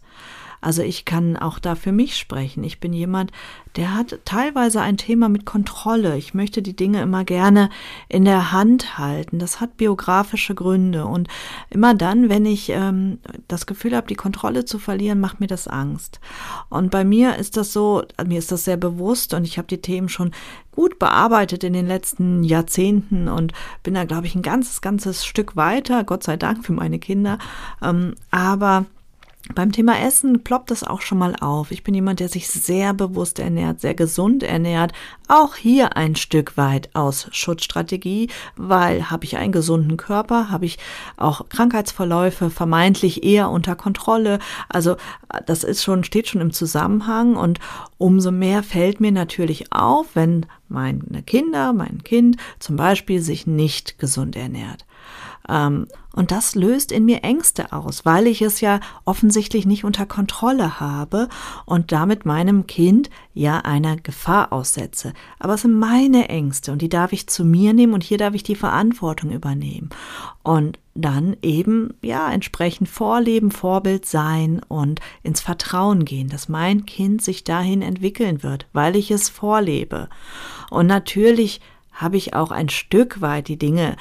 Also 0.64 0.82
ich 0.82 1.04
kann 1.04 1.36
auch 1.36 1.60
da 1.60 1.76
für 1.76 1.92
mich 1.92 2.18
sprechen. 2.18 2.64
Ich 2.64 2.80
bin 2.80 2.94
jemand, 2.94 3.32
der 3.76 3.94
hat 3.94 4.20
teilweise 4.24 4.80
ein 4.82 4.96
Thema 4.96 5.28
mit 5.28 5.46
Kontrolle. 5.46 6.16
Ich 6.18 6.34
möchte 6.34 6.62
die 6.62 6.76
Dinge 6.76 7.02
immer 7.02 7.26
gerne 7.26 7.70
in 8.08 8.24
der 8.24 8.54
Hand 8.54 8.98
halten. 8.98 9.40
Das 9.40 9.60
hat 9.60 9.76
biografische 9.76 10.56
Gründe. 10.56 11.06
Und 11.06 11.28
immer 11.70 11.94
dann, 11.96 12.30
wenn 12.30 12.46
ich 12.46 12.70
ähm, 12.70 13.20
das 13.50 13.66
Gefühl 13.66 13.94
habe, 13.94 14.08
die 14.08 14.16
Kontrolle 14.16 14.64
zu 14.64 14.80
verlieren, 14.80 15.20
macht 15.20 15.42
mir 15.42 15.48
das 15.48 15.68
Angst. 15.68 16.22
Und 16.70 16.92
bei 16.92 17.04
mir 17.04 17.36
ist 17.36 17.58
das 17.58 17.74
so, 17.74 18.04
mir 18.26 18.40
ist 18.40 18.52
das 18.54 18.64
sehr 18.64 18.78
bewusst 18.78 19.34
und 19.34 19.44
ich 19.44 19.58
habe 19.58 19.68
die 19.68 19.82
Themen 19.82 20.08
schon 20.08 20.32
gut 20.72 20.98
bearbeitet 20.98 21.66
in 21.66 21.74
den 21.74 21.88
letzten 21.88 22.44
Jahrzehnten 22.44 23.28
und 23.28 23.52
bin 23.84 23.96
da, 23.96 24.06
glaube 24.06 24.28
ich, 24.28 24.36
ein 24.36 24.42
ganzes, 24.42 24.82
ganzes 24.82 25.26
Stück 25.26 25.58
weiter. 25.58 26.06
Gott 26.06 26.24
sei 26.24 26.38
Dank 26.38 26.66
für 26.66 26.74
meine 26.74 27.00
Kinder. 27.00 27.38
Ähm, 27.82 28.16
aber 28.32 28.86
beim 29.54 29.74
Thema 29.74 30.00
Essen 30.00 30.44
ploppt 30.44 30.72
es 30.72 30.86
auch 30.86 31.02
schon 31.02 31.18
mal 31.18 31.36
auf. 31.36 31.72
Ich 31.72 31.84
bin 31.84 31.94
jemand, 31.94 32.22
der 32.22 32.30
sich 32.30 32.48
sehr 32.48 32.94
bewusst 32.94 33.40
ernährt, 33.40 33.82
sehr 33.82 33.94
gesund 33.94 34.42
ernährt. 34.42 34.94
Auch 35.28 35.56
hier 35.56 35.98
ein 35.98 36.16
Stück 36.16 36.56
weit 36.56 36.90
aus 36.94 37.28
Schutzstrategie, 37.32 38.30
weil 38.56 39.12
habe 39.12 39.26
ich 39.26 39.36
einen 39.36 39.52
gesunden 39.52 39.98
Körper, 39.98 40.50
habe 40.50 40.66
ich 40.66 40.80
auch 41.18 41.50
Krankheitsverläufe 41.50 42.50
vermeintlich 42.50 43.26
eher 43.26 43.50
unter 43.50 43.76
Kontrolle. 43.76 44.40
Also 44.70 44.96
das 45.46 45.66
ist 45.66 45.84
schon, 45.84 46.06
steht 46.06 46.30
schon 46.30 46.42
im 46.42 46.54
Zusammenhang 46.54 47.36
und 47.36 47.60
umso 47.98 48.32
mehr 48.32 48.64
fällt 48.64 49.02
mir 49.02 49.12
natürlich 49.12 49.74
auf, 49.74 50.08
wenn 50.14 50.46
meine 50.70 51.22
Kinder, 51.22 51.74
mein 51.74 52.02
Kind 52.06 52.38
zum 52.60 52.78
Beispiel 52.78 53.22
sich 53.22 53.46
nicht 53.46 54.00
gesund 54.00 54.38
ernährt. 54.38 54.86
Ähm, 55.50 55.88
und 56.16 56.32
das 56.32 56.54
löst 56.54 56.92
in 56.92 57.06
mir 57.06 57.24
Ängste 57.24 57.74
aus, 57.74 58.06
weil 58.06 58.28
ich 58.28 58.42
es 58.44 58.62
ja 58.62 58.80
offensichtlich 59.04 59.66
nicht 59.66 59.84
unter 59.84 60.06
Kontrolle 60.06 60.80
habe 60.80 61.28
und 61.66 61.92
damit 61.92 62.26
meinem 62.26 62.68
Kind 62.68 63.10
ja 63.34 63.58
einer 63.60 63.98
Gefahr 63.98 64.54
aussetze. 64.54 65.14
Aber 65.40 65.56
es 65.56 65.64
sind 65.64 65.78
meine 65.78 66.30
Ängste 66.30 66.72
und 66.72 66.82
die 66.82 66.90
darf 66.90 67.14
ich 67.14 67.28
zu 67.28 67.44
mir 67.44 67.74
nehmen 67.74 67.94
und 67.94 68.04
hier 68.04 68.20
darf 68.20 68.36
ich 68.36 68.44
die 68.44 68.56
Verantwortung 68.56 69.32
übernehmen. 69.32 69.90
Und 70.44 70.78
dann 70.94 71.36
eben, 71.42 71.96
ja, 72.04 72.32
entsprechend 72.32 72.88
vorleben, 72.88 73.50
Vorbild 73.50 74.06
sein 74.06 74.62
und 74.68 75.00
ins 75.24 75.42
Vertrauen 75.42 76.06
gehen, 76.06 76.30
dass 76.30 76.48
mein 76.48 76.86
Kind 76.86 77.24
sich 77.24 77.44
dahin 77.44 77.82
entwickeln 77.82 78.44
wird, 78.44 78.68
weil 78.74 78.96
ich 78.96 79.10
es 79.10 79.30
vorlebe. 79.30 80.10
Und 80.70 80.86
natürlich 80.86 81.62
habe 81.92 82.18
ich 82.18 82.36
auch 82.36 82.52
ein 82.52 82.70
Stück 82.70 83.22
weit 83.22 83.48
die 83.48 83.58
Dinge 83.58 83.96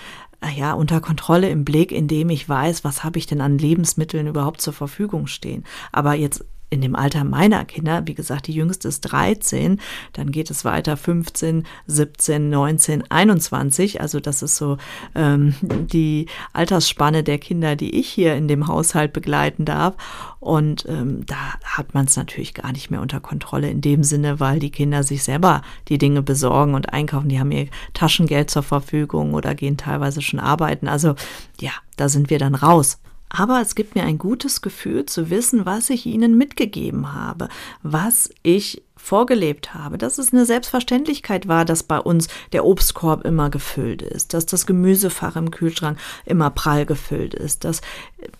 ja, 0.51 0.73
unter 0.73 1.01
Kontrolle 1.01 1.49
im 1.51 1.65
Blick, 1.65 1.93
indem 1.93 2.31
ich 2.31 2.49
weiß, 2.49 2.85
was 2.85 3.05
habe 3.05 3.19
ich 3.19 3.27
denn 3.27 3.41
an 3.41 3.59
Lebensmitteln 3.59 4.27
überhaupt 4.27 4.61
zur 4.61 4.73
Verfügung 4.73 5.27
stehen. 5.27 5.65
Aber 5.93 6.15
jetzt 6.15 6.45
in 6.73 6.81
dem 6.81 6.97
Alter 6.97 7.23
meiner 7.25 7.67
Kinder, 7.67 8.03
wie 8.07 8.15
gesagt, 8.15 8.47
die 8.47 8.55
jüngste 8.55 8.89
ist 8.89 9.03
13, 9.03 9.79
dann 10.15 10.33
geht 10.33 10.51
es 10.51 10.65
weiter 10.65 10.97
15, 10.97 11.67
17, 11.87 12.49
19, 12.49 13.11
21. 13.11 14.01
Also 14.01 14.21
das 14.21 14.43
ist 14.43 14.57
so 14.57 14.79
ähm, 15.15 15.55
die 15.61 16.27
Altersspanne 16.55 17.23
der 17.23 17.39
Kinder, 17.39 17.77
die 17.77 18.01
ich 18.01 18.09
hier 18.09 18.35
in 18.37 18.49
dem 18.49 18.69
Haushalt 18.69 19.13
begleiten 19.13 19.67
darf. 19.67 19.95
Und 20.41 20.87
ähm, 20.89 21.27
da 21.27 21.55
hat 21.63 21.93
man 21.93 22.07
es 22.07 22.17
natürlich 22.17 22.55
gar 22.55 22.73
nicht 22.73 22.91
mehr 22.91 23.03
unter 23.03 23.21
Kontrolle 23.21 23.69
in 23.69 23.83
dem 23.83 24.03
Sinne, 24.03 24.41
weil 24.41 24.59
die 24.59 24.71
Kinder 24.71 25.03
sich 25.03 25.23
selber 25.25 25.61
die 25.89 25.99
Dinge 25.99 26.23
besorgen 26.23 26.75
und 26.75 26.95
einkaufen. 26.95 27.29
Die 27.29 27.39
haben 27.39 27.53
ihr 27.53 27.69
Taschengeld 27.93 28.51
zur 28.51 28.63
Verfügung 28.63 29.35
oder 29.35 29.55
gehen 29.55 29.77
teilweise 29.77 30.23
schon 30.23 30.41
arbeiten. 30.41 30.89
Also 30.89 31.17
ja, 31.61 31.73
da 31.97 32.09
sind 32.09 32.31
wir 32.31 32.39
dann 32.39 32.55
raus 32.55 32.99
aber 33.35 33.63
es 33.63 33.75
gibt 33.75 33.95
mir 33.95 34.05
ein 34.05 34.19
gutes 34.19 34.61
Gefühl 34.61 35.07
zu 35.07 35.31
wissen, 35.31 35.65
was 35.65 35.89
ich 35.89 36.05
ihnen 36.05 36.37
mitgegeben 36.37 37.15
habe, 37.15 37.49
was 37.83 38.29
ich 38.43 38.83
vorgelebt 38.95 39.73
habe, 39.75 39.97
dass 39.97 40.19
es 40.19 40.33
eine 40.33 40.45
Selbstverständlichkeit 40.45 41.49
war, 41.49 41.65
dass 41.65 41.83
bei 41.83 41.99
uns 41.99 42.29
der 42.53 42.67
Obstkorb 42.67 43.25
immer 43.25 43.49
gefüllt 43.49 44.03
ist, 44.03 44.35
dass 44.35 44.45
das 44.45 44.67
Gemüsefach 44.67 45.35
im 45.37 45.51
Kühlschrank 45.51 45.99
immer 46.27 46.51
prall 46.51 46.85
gefüllt 46.85 47.35
ist, 47.35 47.65
dass 47.65 47.81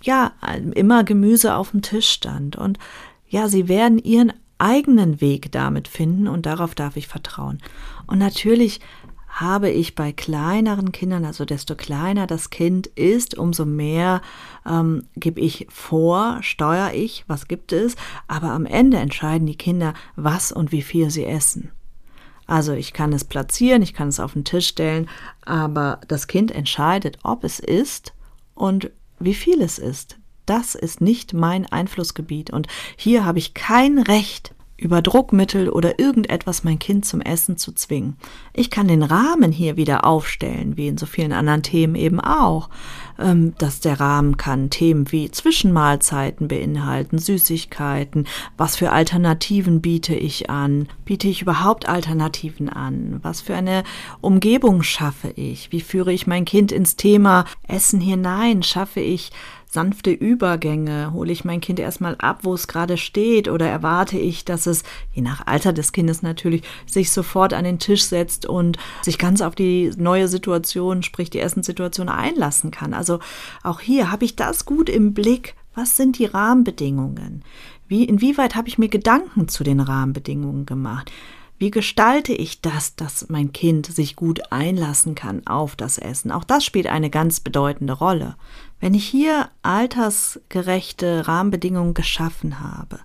ja 0.03 0.33
immer 0.75 1.05
Gemüse 1.05 1.57
auf 1.57 1.71
dem 1.71 1.81
Tisch 1.83 2.11
stand 2.11 2.57
und 2.57 2.79
ja, 3.29 3.49
sie 3.49 3.67
werden 3.67 3.99
ihren 3.99 4.35
eigenen 4.59 5.21
Weg 5.21 5.51
damit 5.51 5.89
finden 5.89 6.29
und 6.29 6.47
darauf 6.47 6.75
darf 6.75 6.97
ich 6.97 7.09
vertrauen. 7.09 7.59
Und 8.07 8.19
natürlich 8.19 8.81
habe 9.33 9.71
ich 9.71 9.95
bei 9.95 10.13
kleineren 10.13 10.93
Kindern, 10.93 11.25
also 11.25 11.47
desto 11.47 11.75
kleiner 11.75 12.27
das 12.27 12.51
Kind 12.51 12.87
ist, 12.87 13.37
umso 13.37 13.65
mehr 13.65 14.21
ähm, 14.67 15.07
gebe 15.17 15.41
ich 15.41 15.67
vor, 15.71 16.39
steuere 16.43 16.93
ich, 16.95 17.25
was 17.29 17.49
gibt 17.49 17.73
es, 17.73 17.97
aber 18.29 18.51
am 18.51 18.67
Ende 18.67 18.99
entscheiden 18.99 19.47
die 19.47 19.57
Kinder, 19.57 19.95
was 20.17 20.53
und 20.53 20.71
wie 20.71 20.83
viel 20.83 21.11
sie 21.11 21.25
essen. 21.25 21.71
Also 22.47 22.75
ich 22.75 22.93
kann 22.93 23.15
es 23.15 23.25
platzieren, 23.25 23.81
ich 23.81 23.95
kann 23.95 24.09
es 24.09 24.21
auf 24.21 24.35
den 24.35 24.45
Tisch 24.45 24.69
stellen, 24.69 25.09
aber 25.47 26.01
das 26.09 26.27
Kind 26.27 26.51
entscheidet, 26.51 27.19
ob 27.23 27.43
es 27.45 27.59
isst 27.59 28.13
und 28.55 28.91
wie 29.19 29.35
viel 29.35 29.63
es 29.63 29.79
isst. 29.79 30.19
Das 30.45 30.75
ist 30.75 31.01
nicht 31.01 31.33
mein 31.33 31.65
Einflussgebiet 31.65 32.51
und 32.51 32.67
hier 32.97 33.25
habe 33.25 33.39
ich 33.39 33.55
kein 33.55 33.99
Recht, 33.99 34.55
über 34.83 35.03
Druckmittel 35.03 35.69
oder 35.69 35.99
irgendetwas 35.99 36.65
mein 36.65 36.79
Kind 36.79 37.05
zum 37.05 37.21
Essen 37.21 37.57
zu 37.57 37.73
zwingen. 37.73 38.17
Ich 38.53 38.71
kann 38.71 38.89
den 38.89 39.03
Rahmen 39.03 39.53
hier 39.53 39.77
wieder 39.77 40.05
aufstellen, 40.05 40.77
wie 40.77 40.89
in 40.89 40.99
so 40.99 41.07
vielen 41.07 41.33
anderen 41.33 41.63
Themen 41.63 41.95
eben 41.95 42.21
auch. 42.21 42.69
Ähm, 43.19 43.55
dass 43.59 43.81
der 43.81 44.01
Rahmen 44.01 44.37
kann 44.37 44.71
Themen 44.71 45.13
wie 45.13 45.31
Zwischenmahlzeiten 45.31 46.49
beinhalten, 46.49 47.19
Süßigkeiten, 47.19 48.27
was 48.57 48.77
für 48.77 48.91
Alternativen 48.91 49.83
biete 49.83 50.15
ich 50.15 50.49
an, 50.49 50.89
biete 51.05 51.29
ich 51.29 51.43
überhaupt 51.43 51.89
Alternativen 51.89 52.69
an, 52.69 53.21
was 53.23 53.41
für 53.43 53.55
eine 53.55 53.85
Umgebung 54.23 54.83
schaffe 54.83 55.31
ich, 55.37 55.71
wie 55.73 55.83
führe 55.83 56.13
ich 56.13 56.27
mein 56.27 56.45
Kind 56.47 56.73
ins 56.73 56.97
Thema 56.97 57.45
Essen 57.69 58.01
hinein, 58.01 58.63
schaffe 58.63 59.01
ich 59.01 59.31
sanfte 59.73 60.11
Übergänge? 60.11 61.13
Hole 61.15 61.33
ich 61.33 61.47
mein 61.47 61.63
Kind 61.63 61.81
erstmal 61.81 62.15
ab, 62.19 62.41
wo 62.43 62.53
es 62.53 62.69
gerade 62.69 62.99
steht? 62.99 63.49
Oder 63.49 63.67
erwarte 63.67 64.19
ich, 64.19 64.45
dass 64.45 64.67
es, 64.67 64.83
je 65.13 65.23
nach 65.23 65.47
Alter 65.47 65.73
des 65.73 65.93
Kindes 65.93 66.21
natürlich, 66.21 66.63
sich 66.87 67.11
sofort 67.11 67.55
an 67.55 67.65
den 67.65 67.79
Tisch 67.79 68.05
setzt 68.05 68.45
und 68.45 68.77
sich 69.01 69.17
ganz 69.17 69.41
auf 69.41 69.55
die 69.55 69.91
neue 69.97 70.29
Situation, 70.29 71.03
sprich 71.03 71.31
die 71.31 71.41
Essenssituation 71.41 72.11
einlassen 72.11 72.71
kann? 72.71 72.93
Also 72.93 73.21
auch 73.63 73.81
hier 73.81 74.13
habe 74.13 74.27
ich 74.27 74.37
das 74.37 74.67
gut 74.67 74.91
im 74.91 75.15
Blick. 75.15 75.55
Was 75.75 75.97
sind 75.97 76.19
die 76.19 76.27
Rahmenbedingungen? 76.27 77.43
Wie, 77.89 78.05
inwieweit 78.05 78.55
habe 78.55 78.69
ich 78.69 78.77
mir 78.77 78.89
Gedanken 78.89 79.49
zu 79.49 79.65
den 79.65 79.81
Rahmenbedingungen 79.81 80.67
gemacht? 80.67 81.11
Wie 81.63 81.71
gestalte 81.71 82.33
ich 82.33 82.61
das, 82.61 82.97
dass 82.97 83.29
mein 83.29 83.53
Kind 83.53 83.87
sich 83.87 84.17
gut 84.17 84.51
einlassen 84.51 85.15
kann 85.15 85.47
auf 85.47 85.77
das 85.77 85.97
Essen? 85.97 86.33
Auch 86.33 86.43
das 86.43 86.65
spielt 86.65 86.89
eine 86.89 87.09
ganz 87.09 87.39
bedeutende 87.39 87.93
Rolle. 87.93 88.35
Wenn 88.81 88.95
ich 88.95 89.07
hier 89.07 89.49
altersgerechte 89.63 91.29
Rahmenbedingungen 91.29 91.95
geschaffen 91.95 92.59
habe, 92.59 92.99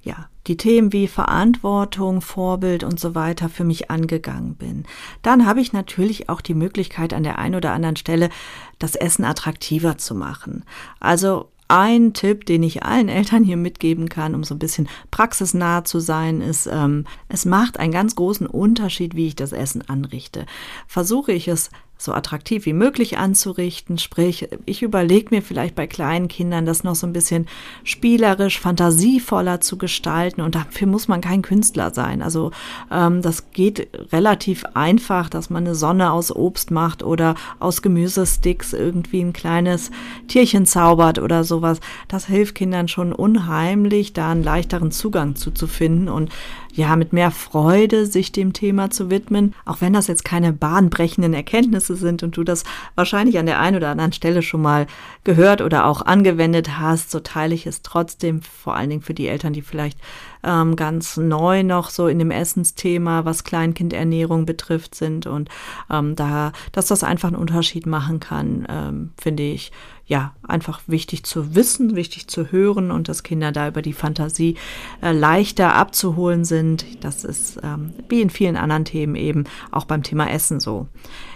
ja, 0.00 0.30
die 0.46 0.56
Themen 0.56 0.94
wie 0.94 1.06
Verantwortung, 1.06 2.22
Vorbild 2.22 2.82
und 2.82 2.98
so 2.98 3.14
weiter 3.14 3.50
für 3.50 3.64
mich 3.64 3.90
angegangen 3.90 4.54
bin, 4.54 4.84
dann 5.20 5.44
habe 5.44 5.60
ich 5.60 5.74
natürlich 5.74 6.30
auch 6.30 6.40
die 6.40 6.54
Möglichkeit, 6.54 7.12
an 7.12 7.24
der 7.24 7.38
einen 7.38 7.56
oder 7.56 7.74
anderen 7.74 7.96
Stelle 7.96 8.30
das 8.78 8.94
Essen 8.94 9.26
attraktiver 9.26 9.98
zu 9.98 10.14
machen. 10.14 10.64
Also 10.98 11.50
ein 11.72 12.12
Tipp, 12.12 12.44
den 12.44 12.62
ich 12.62 12.82
allen 12.82 13.08
Eltern 13.08 13.44
hier 13.44 13.56
mitgeben 13.56 14.10
kann, 14.10 14.34
um 14.34 14.44
so 14.44 14.54
ein 14.54 14.58
bisschen 14.58 14.90
praxisnah 15.10 15.84
zu 15.84 16.00
sein, 16.00 16.42
ist, 16.42 16.68
ähm, 16.70 17.06
es 17.30 17.46
macht 17.46 17.80
einen 17.80 17.92
ganz 17.92 18.14
großen 18.14 18.46
Unterschied, 18.46 19.16
wie 19.16 19.26
ich 19.26 19.36
das 19.36 19.52
Essen 19.52 19.88
anrichte. 19.88 20.44
Versuche 20.86 21.32
ich 21.32 21.48
es 21.48 21.70
so 22.02 22.12
attraktiv 22.12 22.66
wie 22.66 22.72
möglich 22.72 23.18
anzurichten. 23.18 23.98
Sprich, 23.98 24.48
ich 24.66 24.82
überlege 24.82 25.34
mir 25.34 25.42
vielleicht 25.42 25.74
bei 25.74 25.86
kleinen 25.86 26.28
Kindern, 26.28 26.66
das 26.66 26.84
noch 26.84 26.94
so 26.94 27.06
ein 27.06 27.12
bisschen 27.12 27.46
spielerisch, 27.84 28.58
fantasievoller 28.60 29.60
zu 29.60 29.78
gestalten. 29.78 30.40
Und 30.40 30.54
dafür 30.54 30.86
muss 30.86 31.08
man 31.08 31.20
kein 31.20 31.42
Künstler 31.42 31.92
sein. 31.94 32.22
Also 32.22 32.50
ähm, 32.90 33.22
das 33.22 33.50
geht 33.52 33.88
relativ 34.12 34.64
einfach, 34.74 35.28
dass 35.28 35.50
man 35.50 35.64
eine 35.64 35.74
Sonne 35.74 36.12
aus 36.12 36.34
Obst 36.34 36.70
macht 36.70 37.02
oder 37.02 37.34
aus 37.58 37.82
Gemüsesticks 37.82 38.72
irgendwie 38.72 39.20
ein 39.20 39.32
kleines 39.32 39.90
Tierchen 40.28 40.66
zaubert 40.66 41.18
oder 41.18 41.44
sowas. 41.44 41.80
Das 42.08 42.26
hilft 42.26 42.54
Kindern 42.54 42.88
schon 42.88 43.12
unheimlich, 43.12 44.12
da 44.12 44.30
einen 44.30 44.42
leichteren 44.42 44.90
Zugang 44.90 45.36
zuzufinden 45.36 46.08
und 46.08 46.30
ja, 46.74 46.96
mit 46.96 47.12
mehr 47.12 47.30
Freude 47.30 48.06
sich 48.06 48.32
dem 48.32 48.54
Thema 48.54 48.90
zu 48.90 49.10
widmen, 49.10 49.54
auch 49.66 49.80
wenn 49.80 49.92
das 49.92 50.06
jetzt 50.06 50.24
keine 50.24 50.52
bahnbrechenden 50.54 51.34
Erkenntnisse 51.34 51.91
sind 51.94 52.22
und 52.22 52.36
du 52.36 52.44
das 52.44 52.64
wahrscheinlich 52.94 53.38
an 53.38 53.46
der 53.46 53.60
einen 53.60 53.76
oder 53.76 53.90
anderen 53.90 54.12
Stelle 54.12 54.42
schon 54.42 54.62
mal 54.62 54.86
gehört 55.24 55.60
oder 55.60 55.86
auch 55.86 56.02
angewendet 56.02 56.78
hast, 56.78 57.10
so 57.10 57.20
teile 57.20 57.54
ich 57.54 57.66
es 57.66 57.82
trotzdem, 57.82 58.42
vor 58.42 58.74
allen 58.74 58.90
Dingen 58.90 59.02
für 59.02 59.14
die 59.14 59.28
Eltern, 59.28 59.52
die 59.52 59.62
vielleicht 59.62 59.98
ähm, 60.44 60.76
ganz 60.76 61.16
neu 61.16 61.62
noch 61.62 61.90
so 61.90 62.08
in 62.08 62.18
dem 62.18 62.30
Essensthema, 62.30 63.24
was 63.24 63.44
Kleinkindernährung 63.44 64.46
betrifft, 64.46 64.94
sind 64.94 65.26
und 65.26 65.48
ähm, 65.90 66.16
da, 66.16 66.52
dass 66.72 66.86
das 66.86 67.04
einfach 67.04 67.28
einen 67.28 67.36
Unterschied 67.36 67.86
machen 67.86 68.20
kann, 68.20 68.66
ähm, 68.68 69.10
finde 69.16 69.44
ich 69.44 69.72
ja 70.06 70.34
einfach 70.42 70.80
wichtig 70.86 71.24
zu 71.24 71.54
wissen, 71.54 71.94
wichtig 71.94 72.26
zu 72.28 72.50
hören 72.50 72.90
und 72.90 73.08
dass 73.08 73.22
Kinder 73.22 73.52
da 73.52 73.68
über 73.68 73.82
die 73.82 73.92
Fantasie 73.92 74.56
äh, 75.00 75.12
leichter 75.12 75.74
abzuholen 75.74 76.44
sind. 76.44 76.84
Das 77.04 77.24
ist 77.24 77.60
ähm, 77.62 77.92
wie 78.08 78.20
in 78.20 78.30
vielen 78.30 78.56
anderen 78.56 78.84
Themen 78.84 79.14
eben 79.14 79.44
auch 79.70 79.84
beim 79.84 80.02
Thema 80.02 80.30
Essen 80.30 80.60
so. 80.60 80.88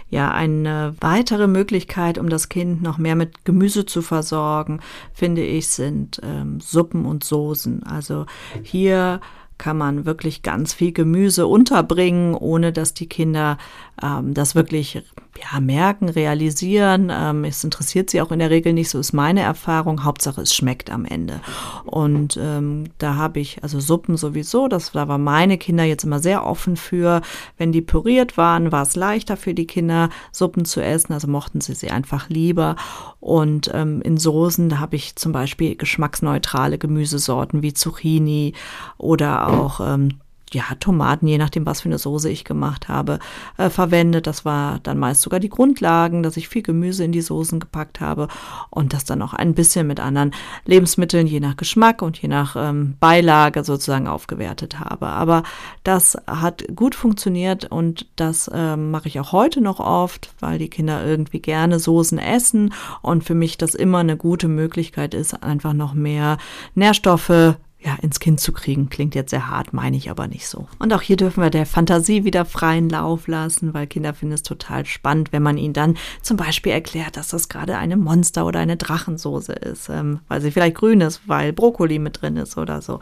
Ja, 0.09 0.31
eine 0.31 0.95
weitere 1.01 1.47
Möglichkeit, 1.47 2.17
um 2.17 2.29
das 2.29 2.47
Kind 2.47 2.81
noch 2.81 2.97
mehr 2.97 3.15
mit 3.15 3.43
Gemüse 3.43 3.85
zu 3.85 4.01
versorgen, 4.01 4.79
finde 5.13 5.43
ich, 5.43 5.67
sind 5.67 6.21
ähm, 6.23 6.59
Suppen 6.61 7.05
und 7.05 7.25
Soßen. 7.25 7.83
Also 7.83 8.25
hier 8.63 9.19
kann 9.57 9.77
man 9.77 10.05
wirklich 10.05 10.43
ganz 10.43 10.73
viel 10.73 10.91
Gemüse 10.91 11.47
unterbringen, 11.47 12.35
ohne 12.35 12.71
dass 12.71 12.93
die 12.93 13.09
Kinder 13.09 13.57
ähm, 14.01 14.33
das 14.33 14.55
wirklich 14.55 15.03
ja, 15.39 15.59
merken, 15.59 16.09
realisieren. 16.09 17.11
Ähm, 17.11 17.43
es 17.43 17.63
interessiert 17.63 18.09
sie 18.09 18.21
auch 18.21 18.31
in 18.31 18.39
der 18.39 18.49
Regel 18.49 18.73
nicht, 18.73 18.89
so 18.89 18.99
ist 18.99 19.13
meine 19.13 19.41
Erfahrung. 19.41 20.03
Hauptsache, 20.03 20.41
es 20.41 20.55
schmeckt 20.55 20.89
am 20.89 21.05
Ende. 21.05 21.39
Und 21.85 22.37
ähm, 22.41 22.85
da 22.97 23.15
habe 23.15 23.39
ich, 23.39 23.63
also 23.63 23.79
Suppen 23.79 24.17
sowieso, 24.17 24.67
das, 24.67 24.91
da 24.91 25.07
waren 25.07 25.23
meine 25.23 25.57
Kinder 25.57 25.83
jetzt 25.83 26.03
immer 26.03 26.19
sehr 26.19 26.45
offen 26.45 26.75
für. 26.75 27.21
Wenn 27.57 27.71
die 27.71 27.81
püriert 27.81 28.37
waren, 28.37 28.71
war 28.71 28.83
es 28.83 28.95
leichter 28.95 29.37
für 29.37 29.53
die 29.53 29.67
Kinder, 29.67 30.09
Suppen 30.31 30.65
zu 30.65 30.81
essen, 30.81 31.13
also 31.13 31.27
mochten 31.27 31.61
sie 31.61 31.73
sie 31.73 31.89
einfach 31.89 32.29
lieber. 32.29 32.75
Und 33.19 33.71
ähm, 33.73 34.01
in 34.01 34.17
Soßen, 34.17 34.69
da 34.69 34.79
habe 34.79 34.95
ich 34.95 35.15
zum 35.15 35.31
Beispiel 35.31 35.75
geschmacksneutrale 35.75 36.77
Gemüsesorten 36.77 37.61
wie 37.61 37.73
Zucchini 37.73 38.53
oder 38.97 39.47
auch 39.47 39.79
ähm, 39.81 40.19
ja, 40.53 40.63
Tomaten, 40.79 41.27
je 41.27 41.37
nachdem, 41.37 41.65
was 41.65 41.81
für 41.81 41.89
eine 41.89 41.97
Soße 41.97 42.29
ich 42.29 42.45
gemacht 42.45 42.87
habe, 42.87 43.19
äh, 43.57 43.69
verwendet. 43.69 44.27
Das 44.27 44.45
war 44.45 44.79
dann 44.83 44.97
meist 44.97 45.21
sogar 45.21 45.39
die 45.39 45.49
Grundlagen, 45.49 46.23
dass 46.23 46.37
ich 46.37 46.47
viel 46.47 46.61
Gemüse 46.61 47.03
in 47.03 47.11
die 47.11 47.21
Soßen 47.21 47.59
gepackt 47.59 47.99
habe 47.99 48.29
und 48.69 48.93
das 48.93 49.03
dann 49.03 49.21
auch 49.21 49.33
ein 49.33 49.53
bisschen 49.53 49.87
mit 49.87 49.99
anderen 49.99 50.31
Lebensmitteln, 50.65 51.27
je 51.27 51.41
nach 51.41 51.57
Geschmack 51.57 52.01
und 52.01 52.21
je 52.21 52.29
nach 52.29 52.55
ähm, 52.57 52.95
Beilage 52.99 53.63
sozusagen 53.63 54.07
aufgewertet 54.07 54.79
habe. 54.79 55.07
Aber 55.07 55.43
das 55.83 56.17
hat 56.27 56.63
gut 56.75 56.95
funktioniert 56.95 57.65
und 57.65 58.07
das 58.15 58.49
ähm, 58.53 58.91
mache 58.91 59.09
ich 59.09 59.19
auch 59.19 59.33
heute 59.33 59.59
noch 59.59 59.81
oft, 59.81 60.31
weil 60.39 60.59
die 60.59 60.69
Kinder 60.69 61.05
irgendwie 61.05 61.39
gerne 61.39 61.79
Soßen 61.79 62.19
essen 62.19 62.73
und 63.01 63.25
für 63.25 63.35
mich 63.35 63.57
das 63.57 63.75
immer 63.75 63.99
eine 63.99 64.15
gute 64.15 64.47
Möglichkeit 64.47 65.13
ist, 65.13 65.43
einfach 65.43 65.73
noch 65.73 65.93
mehr 65.93 66.37
Nährstoffe 66.73 67.57
ja, 67.79 67.95
ins 68.01 68.19
Kind 68.19 68.39
zu 68.39 68.51
kriegen. 68.53 68.89
Klingt 68.89 69.13
jetzt 69.13 69.29
sehr 69.29 69.49
hart, 69.49 69.71
meine 69.71 69.97
ich 69.97 70.09
aber 70.09 70.27
nicht 70.27 70.47
so. 70.47 70.67
Und 70.79 70.91
auch 70.93 71.01
hier 71.01 71.15
dürfen 71.15 71.43
wir 71.43 71.51
der 71.51 71.67
Fantasie 71.67 72.23
wieder 72.23 72.43
freien 72.43 72.89
Lauf 72.89 73.27
lassen, 73.27 73.73
weil 73.73 73.85
Kinder 73.85 74.13
finden 74.15 74.33
es 74.33 74.41
total 74.41 74.85
spannend, 74.85 75.31
wenn 75.31 75.43
man 75.43 75.57
ihnen 75.57 75.73
dann 75.73 75.95
zum 76.23 76.37
Beispiel 76.37 76.71
erklärt, 76.71 77.17
dass 77.17 77.29
das 77.29 77.49
gerade 77.49 77.77
eine 77.77 77.95
Monster- 77.95 78.47
oder 78.47 78.59
eine 78.59 78.77
Drachensoße 78.77 79.53
ist, 79.53 79.89
ähm, 79.89 80.19
weil 80.27 80.41
sie 80.41 80.51
vielleicht 80.51 80.75
grün 80.75 81.01
ist, 81.01 81.21
weil 81.27 81.53
Brokkoli 81.53 81.99
mit 81.99 82.21
drin 82.21 82.37
ist 82.37 82.57
oder 82.57 82.81
so. 82.81 82.99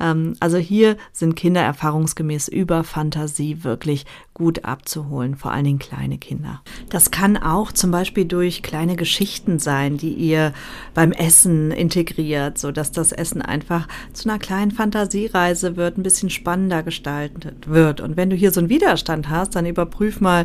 Ähm, 0.00 0.34
also 0.40 0.56
hier 0.56 0.96
sind 1.12 1.36
Kinder 1.36 1.62
erfahrungsgemäß 1.62 2.48
über 2.48 2.82
Fantasie 2.82 3.62
wirklich 3.62 4.06
gut 4.36 4.66
abzuholen, 4.66 5.34
vor 5.34 5.50
allen 5.50 5.64
Dingen 5.64 5.78
kleine 5.78 6.18
Kinder. 6.18 6.60
Das 6.90 7.10
kann 7.10 7.38
auch 7.38 7.72
zum 7.72 7.90
Beispiel 7.90 8.26
durch 8.26 8.62
kleine 8.62 8.94
Geschichten 8.94 9.58
sein, 9.58 9.96
die 9.96 10.12
ihr 10.12 10.52
beim 10.92 11.12
Essen 11.12 11.70
integriert, 11.70 12.58
so 12.58 12.70
dass 12.70 12.92
das 12.92 13.12
Essen 13.12 13.40
einfach 13.40 13.88
zu 14.12 14.28
einer 14.28 14.38
kleinen 14.38 14.72
Fantasiereise 14.72 15.78
wird, 15.78 15.96
ein 15.96 16.02
bisschen 16.02 16.28
spannender 16.28 16.82
gestaltet 16.82 17.70
wird. 17.70 18.02
Und 18.02 18.18
wenn 18.18 18.28
du 18.28 18.36
hier 18.36 18.52
so 18.52 18.60
einen 18.60 18.68
Widerstand 18.68 19.30
hast, 19.30 19.56
dann 19.56 19.64
überprüf 19.64 20.20
mal, 20.20 20.44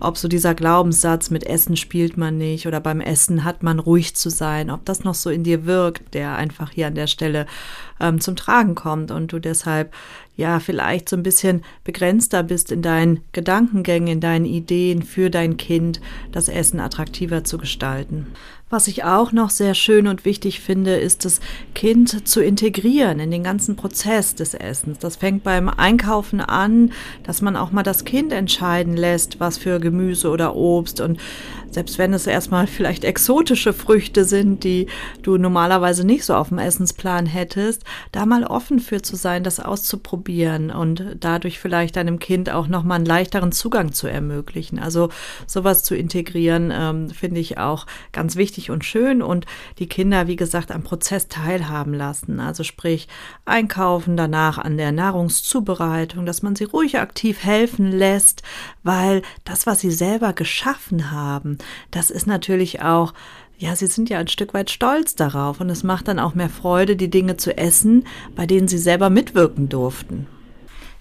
ob 0.00 0.16
so 0.16 0.28
dieser 0.28 0.54
Glaubenssatz 0.54 1.28
mit 1.28 1.44
Essen 1.44 1.76
spielt 1.76 2.16
man 2.16 2.38
nicht 2.38 2.66
oder 2.66 2.80
beim 2.80 3.00
Essen 3.00 3.44
hat 3.44 3.62
man 3.62 3.78
ruhig 3.78 4.14
zu 4.14 4.30
sein, 4.30 4.70
ob 4.70 4.84
das 4.86 5.04
noch 5.04 5.14
so 5.14 5.28
in 5.28 5.44
dir 5.44 5.66
wirkt, 5.66 6.14
der 6.14 6.36
einfach 6.36 6.70
hier 6.70 6.86
an 6.86 6.94
der 6.94 7.06
Stelle 7.06 7.46
ähm, 8.00 8.20
zum 8.20 8.36
Tragen 8.36 8.74
kommt 8.74 9.10
und 9.10 9.32
du 9.32 9.38
deshalb 9.38 9.92
ja 10.36 10.60
vielleicht 10.60 11.08
so 11.08 11.16
ein 11.16 11.22
bisschen 11.22 11.62
begrenzter 11.84 12.42
bist 12.42 12.70
in 12.70 12.82
deinen 12.82 13.20
Gedankengängen, 13.32 14.08
in 14.08 14.20
deinen 14.20 14.44
Ideen 14.44 15.02
für 15.02 15.30
dein 15.30 15.56
Kind, 15.56 16.00
das 16.32 16.48
Essen 16.48 16.80
attraktiver 16.80 17.44
zu 17.44 17.58
gestalten. 17.58 18.26
Was 18.68 18.88
ich 18.88 19.04
auch 19.04 19.30
noch 19.30 19.50
sehr 19.50 19.74
schön 19.74 20.08
und 20.08 20.24
wichtig 20.24 20.58
finde, 20.58 20.96
ist 20.96 21.24
das 21.24 21.38
Kind 21.76 22.26
zu 22.26 22.42
integrieren 22.42 23.20
in 23.20 23.30
den 23.30 23.44
ganzen 23.44 23.76
Prozess 23.76 24.34
des 24.34 24.54
Essens. 24.54 24.98
Das 24.98 25.14
fängt 25.14 25.44
beim 25.44 25.68
Einkaufen 25.68 26.40
an, 26.40 26.90
dass 27.22 27.42
man 27.42 27.54
auch 27.54 27.70
mal 27.70 27.84
das 27.84 28.04
Kind 28.04 28.32
entscheiden 28.32 28.96
lässt, 28.96 29.38
was 29.38 29.56
für 29.56 29.78
Gemüse 29.78 30.30
oder 30.30 30.56
Obst 30.56 31.00
und 31.00 31.20
selbst 31.70 31.98
wenn 31.98 32.12
es 32.12 32.26
erstmal 32.26 32.66
vielleicht 32.66 33.04
exotische 33.04 33.72
Früchte 33.72 34.24
sind, 34.24 34.64
die 34.64 34.86
du 35.22 35.36
normalerweise 35.36 36.04
nicht 36.04 36.24
so 36.24 36.34
auf 36.34 36.48
dem 36.48 36.58
Essensplan 36.58 37.26
hättest, 37.26 37.84
da 38.10 38.26
mal 38.26 38.42
offen 38.44 38.80
für 38.80 39.00
zu 39.00 39.14
sein, 39.14 39.44
das 39.44 39.60
auszuprobieren 39.60 40.72
und 40.72 41.04
dadurch 41.20 41.60
vielleicht 41.60 41.94
deinem 41.94 42.18
Kind 42.18 42.50
auch 42.50 42.66
nochmal 42.66 42.96
einen 42.96 43.06
leichteren 43.06 43.52
Zugang 43.52 43.92
zu 43.92 44.08
ermöglichen. 44.08 44.80
Also 44.80 45.10
sowas 45.46 45.84
zu 45.84 45.94
integrieren, 45.94 46.72
ähm, 46.74 47.10
finde 47.10 47.40
ich 47.40 47.58
auch 47.58 47.86
ganz 48.10 48.34
wichtig 48.34 48.55
und 48.70 48.84
schön 48.84 49.22
und 49.22 49.46
die 49.78 49.88
Kinder, 49.88 50.26
wie 50.26 50.36
gesagt, 50.36 50.72
am 50.72 50.82
Prozess 50.82 51.28
teilhaben 51.28 51.94
lassen. 51.94 52.40
Also 52.40 52.64
sprich, 52.64 53.08
einkaufen, 53.44 54.16
danach 54.16 54.58
an 54.58 54.76
der 54.76 54.92
Nahrungszubereitung, 54.92 56.26
dass 56.26 56.42
man 56.42 56.56
sie 56.56 56.64
ruhig 56.64 56.98
aktiv 56.98 57.44
helfen 57.44 57.92
lässt, 57.92 58.42
weil 58.82 59.22
das, 59.44 59.66
was 59.66 59.80
sie 59.80 59.90
selber 59.90 60.32
geschaffen 60.32 61.10
haben, 61.10 61.58
das 61.90 62.10
ist 62.10 62.26
natürlich 62.26 62.82
auch 62.82 63.12
ja, 63.58 63.74
sie 63.74 63.86
sind 63.86 64.10
ja 64.10 64.18
ein 64.18 64.28
Stück 64.28 64.52
weit 64.52 64.70
stolz 64.70 65.14
darauf 65.14 65.60
und 65.60 65.70
es 65.70 65.82
macht 65.82 66.08
dann 66.08 66.18
auch 66.18 66.34
mehr 66.34 66.50
Freude, 66.50 66.94
die 66.94 67.08
Dinge 67.08 67.38
zu 67.38 67.56
essen, 67.56 68.06
bei 68.34 68.44
denen 68.44 68.68
sie 68.68 68.76
selber 68.76 69.08
mitwirken 69.08 69.70
durften. 69.70 70.26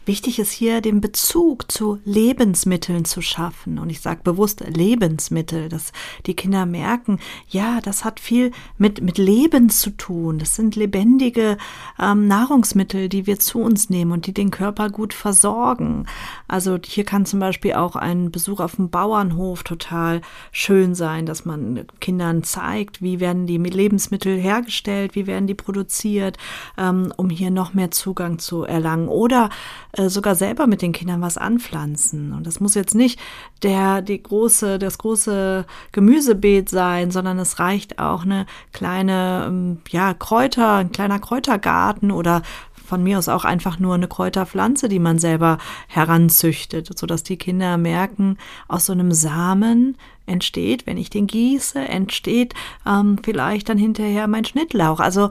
Wichtig 0.05 0.37
ist 0.37 0.51
hier, 0.51 0.81
den 0.81 1.01
Bezug 1.01 1.71
zu 1.71 1.99
Lebensmitteln 2.05 3.05
zu 3.05 3.21
schaffen. 3.21 3.79
Und 3.79 3.89
ich 3.89 4.01
sage 4.01 4.21
bewusst 4.23 4.63
Lebensmittel, 4.67 5.67
dass 5.67 5.91
die 6.27 6.35
Kinder 6.35 6.67
merken, 6.67 7.19
ja, 7.49 7.81
das 7.81 8.05
hat 8.05 8.19
viel 8.19 8.51
mit, 8.77 9.01
mit 9.01 9.17
Leben 9.17 9.69
zu 9.69 9.89
tun. 9.89 10.37
Das 10.37 10.55
sind 10.55 10.75
lebendige 10.75 11.57
ähm, 11.99 12.27
Nahrungsmittel, 12.27 13.09
die 13.09 13.25
wir 13.25 13.39
zu 13.39 13.59
uns 13.59 13.89
nehmen 13.89 14.11
und 14.11 14.27
die 14.27 14.33
den 14.33 14.51
Körper 14.51 14.91
gut 14.91 15.13
versorgen. 15.13 16.05
Also 16.47 16.77
hier 16.85 17.03
kann 17.03 17.25
zum 17.25 17.39
Beispiel 17.39 17.73
auch 17.73 17.95
ein 17.95 18.29
Besuch 18.29 18.59
auf 18.59 18.75
dem 18.75 18.91
Bauernhof 18.91 19.63
total 19.63 20.21
schön 20.51 20.93
sein, 20.93 21.25
dass 21.25 21.45
man 21.45 21.87
Kindern 21.99 22.43
zeigt, 22.43 23.01
wie 23.01 23.19
werden 23.19 23.47
die 23.47 23.57
Lebensmittel 23.57 24.37
hergestellt, 24.37 25.15
wie 25.15 25.25
werden 25.25 25.47
die 25.47 25.55
produziert, 25.55 26.37
ähm, 26.77 27.11
um 27.17 27.31
hier 27.31 27.49
noch 27.49 27.73
mehr 27.73 27.89
Zugang 27.89 28.37
zu 28.37 28.63
erlangen. 28.63 29.07
Oder 29.07 29.49
äh, 29.97 30.09
sogar 30.09 30.35
selber 30.35 30.67
mit 30.67 30.81
den 30.81 30.91
Kindern 30.91 31.21
was 31.21 31.37
anpflanzen. 31.37 32.33
Und 32.33 32.45
das 32.45 32.59
muss 32.59 32.75
jetzt 32.75 32.95
nicht 32.95 33.19
der, 33.63 34.01
die 34.01 34.21
große, 34.21 34.79
das 34.79 34.97
große 34.97 35.65
Gemüsebeet 35.91 36.69
sein, 36.69 37.11
sondern 37.11 37.39
es 37.39 37.59
reicht 37.59 37.99
auch 37.99 38.23
eine 38.23 38.45
kleine, 38.73 39.45
ähm, 39.47 39.77
ja, 39.89 40.13
Kräuter, 40.13 40.75
ein 40.75 40.91
kleiner 40.91 41.19
Kräutergarten 41.19 42.11
oder 42.11 42.41
von 42.85 43.03
mir 43.03 43.17
aus 43.17 43.29
auch 43.29 43.45
einfach 43.45 43.79
nur 43.79 43.95
eine 43.95 44.07
Kräuterpflanze, 44.07 44.87
die 44.89 44.99
man 44.99 45.17
selber 45.17 45.57
heranzüchtet, 45.87 46.97
sodass 46.97 47.23
die 47.23 47.37
Kinder 47.37 47.77
merken, 47.77 48.37
aus 48.67 48.85
so 48.85 48.93
einem 48.93 49.11
Samen 49.11 49.97
entsteht, 50.27 50.87
wenn 50.87 50.97
ich 50.97 51.09
den 51.09 51.27
gieße, 51.27 51.79
entsteht 51.79 52.53
ähm, 52.85 53.17
vielleicht 53.23 53.69
dann 53.69 53.77
hinterher 53.77 54.27
mein 54.27 54.45
Schnittlauch. 54.45 54.99
Also 54.99 55.29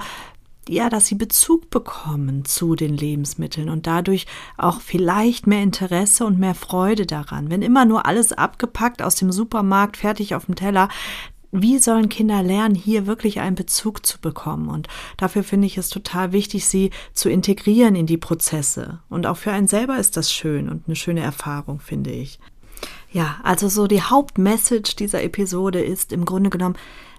ja, 0.69 0.89
dass 0.89 1.07
sie 1.07 1.15
Bezug 1.15 1.71
bekommen 1.71 2.45
zu 2.45 2.75
den 2.75 2.97
Lebensmitteln 2.97 3.69
und 3.69 3.87
dadurch 3.87 4.27
auch 4.57 4.81
vielleicht 4.81 5.47
mehr 5.47 5.63
Interesse 5.63 6.25
und 6.25 6.39
mehr 6.39 6.55
Freude 6.55 7.07
daran. 7.07 7.51
Wenn 7.51 7.63
immer 7.63 7.85
nur 7.85 8.07
alles 8.07 8.33
abgepackt 8.33 9.03
aus 9.03 9.17
dem 9.17 9.33
Supermarkt 9.33 9.97
fertig 9.97 10.35
auf 10.35 10.47
dem 10.47 10.55
Teller, 10.55 10.89
wie 11.57 11.79
sollen 11.79 12.09
Kinder 12.09 12.43
lernen, 12.43 12.75
hier 12.75 13.07
wirklich 13.07 13.39
einen 13.39 13.55
Bezug 13.55 14.05
zu 14.05 14.21
bekommen? 14.21 14.69
Und 14.69 14.89
dafür 15.17 15.45
finde 15.45 15.69
ich 15.69 15.79
es 15.79 15.89
total 15.89 16.33
wichtig, 16.33 16.67
sie 16.67 16.91
zu 17.13 17.31
integrieren 17.31 17.95
in 17.95 18.07
die 18.07 18.17
Prozesse. 18.17 18.99
Und 19.09 19.25
auch 19.27 19.37
für 19.37 19.53
einen 19.53 19.69
selber 19.69 19.99
ist 19.99 20.17
das 20.17 20.33
schön 20.33 20.69
und 20.69 20.89
eine 20.89 20.97
schöne 20.97 21.21
Erfahrung, 21.21 21.79
finde 21.79 22.11
ich. 22.11 22.41
Ja, 23.13 23.37
also 23.45 23.69
so 23.69 23.87
die 23.87 24.03
Hauptmessage 24.03 24.97
dieser 24.97 25.23
Episode 25.23 25.81
ist 25.81 26.13
im 26.13 26.25
Grunde 26.25 26.51
genommen, 26.51 26.75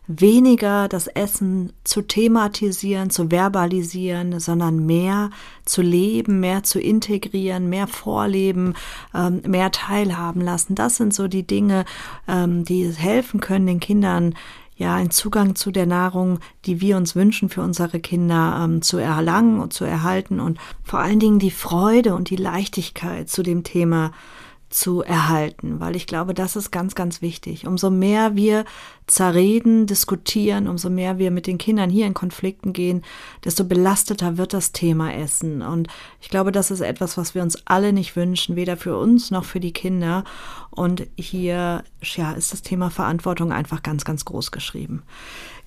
weniger 0.08 0.88
das 0.88 1.08
Essen 1.08 1.74
zu 1.84 2.02
thematisieren, 2.02 3.10
zu 3.10 3.30
verbalisieren, 3.30 4.40
sondern 4.40 4.86
mehr 4.86 5.30
zu 5.66 5.82
leben, 5.82 6.40
mehr 6.40 6.64
zu 6.64 6.80
integrieren, 6.80 7.70
mehr 7.70 7.88
vorleben, 7.88 8.76
ähm, 9.14 9.42
mehr 9.48 9.72
teilhaben 9.72 10.42
lassen. 10.42 10.76
Das 10.76 10.98
sind 10.98 11.14
so 11.14 11.28
die 11.28 11.48
Dinge, 11.48 11.86
ähm, 12.28 12.66
die 12.66 12.90
helfen 12.92 13.40
können, 13.40 13.66
den 13.66 13.80
Kindern 13.80 14.36
ja 14.78 14.96
einen 14.96 15.12
Zugang 15.12 15.56
zu 15.56 15.72
der 15.72 15.86
Nahrung, 15.86 16.40
die 16.66 16.82
wir 16.82 16.98
uns 16.98 17.16
wünschen 17.16 17.50
für 17.50 17.62
unsere 17.62 18.00
Kinder 18.00 18.62
ähm, 18.64 18.82
zu 18.82 18.98
erlangen 18.98 19.60
und 19.60 19.74
zu 19.74 19.86
erhalten 19.86 20.40
und 20.40 20.60
vor 20.84 21.00
allen 21.00 21.20
Dingen 21.20 21.40
die 21.40 21.52
Freude 21.52 22.14
und 22.14 22.30
die 22.30 22.36
Leichtigkeit 22.36 23.30
zu 23.30 23.42
dem 23.42 23.64
Thema 23.64 24.12
zu 24.70 25.02
erhalten, 25.02 25.80
weil 25.80 25.96
ich 25.96 26.08
glaube, 26.08 26.34
das 26.34 26.56
ist 26.56 26.72
ganz, 26.72 26.96
ganz 26.96 27.22
wichtig. 27.22 27.68
Umso 27.68 27.90
mehr 27.90 28.36
wir 28.36 28.66
zerreden, 29.08 29.86
diskutieren, 29.86 30.68
umso 30.68 30.90
mehr 30.90 31.18
wir 31.18 31.32
mit 31.32 31.48
den 31.48 31.58
Kindern 31.58 31.90
hier 31.90 32.08
in 32.08 32.14
Konflikten 32.14 32.74
gehen, 32.74 33.04
desto 33.44 33.64
belasteter 33.64 34.38
wird 34.38 34.54
das 34.54 34.72
Thema 34.72 35.14
Essen. 35.14 35.62
Und 35.62 35.88
ich 36.20 36.30
glaube, 36.30 36.52
das 36.52 36.72
ist 36.72 36.82
etwas, 36.82 37.18
was 37.18 37.36
wir 37.36 37.44
uns 37.44 37.60
alle 37.66 37.94
nicht 37.94 38.16
wünschen, 38.16 38.56
weder 38.56 38.76
für 38.76 38.98
uns 38.98 39.32
noch 39.32 39.46
für 39.46 39.60
die 39.60 39.74
Kinder. 39.74 40.24
Und 40.72 41.08
hier 41.16 41.84
ja, 42.02 42.32
ist 42.34 42.52
das 42.52 42.62
Thema 42.62 42.90
Verantwortung 42.90 43.52
einfach 43.54 43.84
ganz, 43.84 44.04
ganz 44.04 44.26
groß 44.26 44.52
geschrieben. 44.52 45.04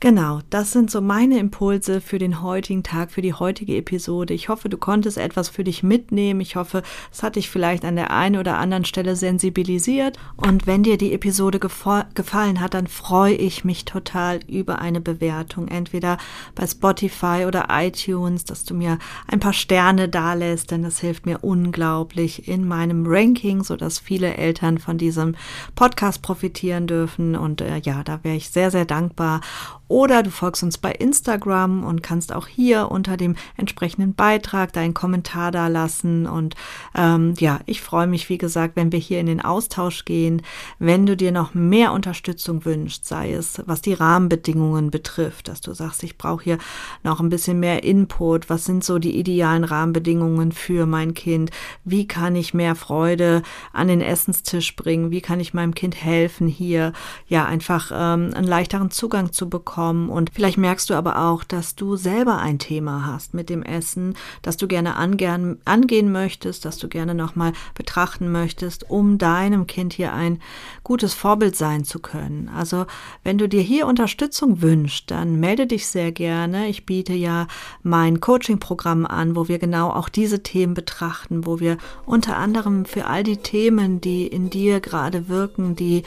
Genau, 0.01 0.39
das 0.49 0.71
sind 0.71 0.93
so 0.93 1.01
meine 1.01 1.41
Impulse 1.41 2.01
für 2.01 2.21
den 2.21 2.41
heutigen 2.41 2.85
Tag, 2.85 3.11
für 3.11 3.21
die 3.21 3.35
heutige 3.35 3.77
Episode. 3.77 4.33
Ich 4.33 4.49
hoffe, 4.49 4.69
du 4.69 4.79
konntest 4.79 5.19
etwas 5.19 5.49
für 5.49 5.65
dich 5.65 5.83
mitnehmen. 5.83 6.41
Ich 6.41 6.55
hoffe, 6.55 6.85
es 7.11 7.25
hat 7.25 7.35
dich 7.35 7.51
vielleicht 7.51 7.85
an 7.85 7.97
der 7.97 8.13
einen 8.13 8.37
oder 8.37 8.59
anderen 8.59 8.85
Stelle 8.85 9.17
sensibilisiert. 9.17 10.17
Und 10.37 10.69
wenn 10.69 10.85
dir 10.85 10.99
die 10.99 11.13
Episode 11.13 11.59
gefallen 11.59 12.61
hat, 12.61 12.75
dann 12.75 12.87
freue 12.87 13.35
ich 13.35 13.65
mich 13.65 13.87
total 13.87 14.39
über 14.47 14.79
eine 14.79 15.01
Bewertung. 15.01 15.67
Entweder 15.67 16.19
bei 16.55 16.69
Spotify 16.69 17.45
oder 17.45 17.67
iTunes, 17.69 18.45
dass 18.45 18.63
du 18.63 18.75
mir 18.75 19.01
ein 19.27 19.41
paar 19.41 19.53
Sterne 19.53 20.09
dalässt, 20.09 20.71
denn 20.71 20.85
das 20.85 21.01
hilft 21.01 21.27
mir 21.27 21.41
unglaublich 21.43 22.47
in 22.47 22.69
meinem 22.69 23.05
Ranking, 23.05 23.65
sodass 23.65 23.99
viele 23.99 24.37
Eltern 24.37 24.79
von 24.79 24.97
diesem 24.97 25.35
Podcast 25.75 26.23
profitieren 26.23 26.87
dürfen. 26.87 27.35
Und 27.35 27.63
äh, 27.63 27.79
ja, 27.79 28.05
da 28.05 28.23
wäre 28.23 28.37
ich 28.37 28.51
sehr, 28.51 28.71
sehr 28.71 28.85
dankbar. 28.85 29.41
Oder 29.89 30.23
du 30.23 30.31
folgst 30.31 30.63
uns 30.63 30.77
bei 30.77 30.93
Instagram 30.93 31.83
und 31.83 32.03
kannst 32.03 32.35
auch 32.35 32.47
hier 32.47 32.91
unter 32.91 33.17
dem 33.17 33.37
entsprechenden 33.57 34.15
Beitrag 34.15 34.73
deinen 34.75 34.93
Kommentar 34.93 35.51
da 35.51 35.69
lassen. 35.69 36.27
Und 36.27 36.55
ähm, 36.95 37.33
ja, 37.39 37.61
ich 37.65 37.81
freue 37.81 38.07
mich, 38.07 38.29
wie 38.29 38.37
gesagt, 38.37 38.77
wenn 38.77 38.93
wir 38.93 38.99
hier 38.99 39.19
in 39.19 39.27
den 39.27 39.41
Austausch 39.41 40.05
gehen. 40.05 40.43
Wenn 40.79 41.07
du 41.07 41.17
dir 41.17 41.33
noch 41.33 41.55
mehr 41.55 41.93
Unterstützung 41.93 42.67
wünschst, 42.67 43.07
sei 43.07 43.33
es 43.33 43.63
was 43.65 43.81
die 43.81 43.95
Rahmenbedingungen 43.95 44.91
betrifft, 44.91 45.49
dass 45.49 45.63
du 45.63 45.73
sagst, 45.73 46.03
ich 46.03 46.19
brauche 46.19 46.45
hier 46.45 46.59
noch 47.03 47.21
ein 47.21 47.31
bisschen 47.31 47.59
mehr 47.59 47.83
Input. 47.83 48.51
Was 48.51 48.67
sind 48.67 48.85
so 48.85 48.99
die 48.99 49.19
idealen 49.19 49.65
Rahmenbedingungen 49.65 50.53
für 50.53 50.85
mein 50.85 51.15
Kind? 51.15 51.51
Wie 51.85 52.07
kann 52.07 52.37
ich 52.37 52.53
mehr 52.53 52.75
Freude 52.75 53.43
an 53.73 53.89
den 53.89 54.03
Essenstisch 54.03 54.77
bringen? 54.77 55.11
Wie 55.11 55.23
kann 55.23 55.41
ich 55.41 55.55
meinem 55.55 55.75
Kind 55.75 55.97
helfen, 55.97 56.47
hier 56.47 56.93
ja 57.27 57.47
einfach 57.47 57.91
ähm, 57.91 58.35
einen 58.35 58.47
leichteren 58.47 58.91
Zugang 58.91 59.33
zu 59.33 59.49
bekommen? 59.49 59.78
Kommen. 59.79 60.11
Und 60.11 60.31
vielleicht 60.35 60.59
merkst 60.59 60.91
du 60.91 60.95
aber 60.95 61.29
auch, 61.29 61.45
dass 61.45 61.77
du 61.77 61.95
selber 61.95 62.39
ein 62.39 62.59
Thema 62.59 63.07
hast 63.07 63.33
mit 63.33 63.49
dem 63.49 63.63
Essen, 63.63 64.17
dass 64.43 64.57
du 64.57 64.67
gerne 64.67 64.97
angern, 64.97 65.59
angehen 65.65 66.11
möchtest, 66.11 66.65
dass 66.65 66.79
du 66.79 66.89
gerne 66.89 67.15
nochmal 67.15 67.53
betrachten 67.77 68.33
möchtest, 68.33 68.91
um 68.91 69.19
deinem 69.19 69.69
Kind 69.69 69.93
hier 69.93 70.13
ein 70.13 70.41
gutes 70.83 71.15
Vorbild 71.15 71.55
sein 71.55 71.85
zu 71.85 72.01
können. 72.01 72.51
Also 72.53 72.87
wenn 73.23 73.39
du 73.39 73.49
dir 73.49 73.63
hier 73.63 73.87
Unterstützung 73.87 74.63
wünschst, 74.63 75.13
dann 75.13 75.39
melde 75.39 75.69
dich 75.69 75.87
sehr 75.87 76.11
gerne. 76.11 76.67
Ich 76.67 76.85
biete 76.85 77.13
ja 77.13 77.47
mein 77.85 78.19
Coaching-Programm 78.19 79.07
an, 79.07 79.37
wo 79.37 79.47
wir 79.47 79.61
genau 79.61 79.91
auch 79.91 80.09
diese 80.09 80.43
Themen 80.43 80.75
betrachten, 80.75 81.47
wo 81.47 81.61
wir 81.61 81.79
unter 82.05 82.37
anderem 82.37 82.85
für 82.85 83.07
all 83.07 83.23
die 83.23 83.37
Themen, 83.37 84.01
die 84.01 84.27
in 84.27 84.51
dir 84.51 84.81
gerade 84.81 85.29
wirken, 85.29 85.77
die 85.77 86.03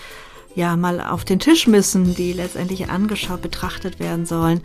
ja 0.56 0.76
mal 0.76 1.00
auf 1.02 1.26
den 1.26 1.40
Tisch 1.40 1.68
müssen, 1.68 2.16
die 2.16 2.34
letztendlich 2.34 2.90
angeschaut, 2.90 3.42
betrachtet 3.42 4.00
werden 4.00 4.26
sollen, 4.26 4.62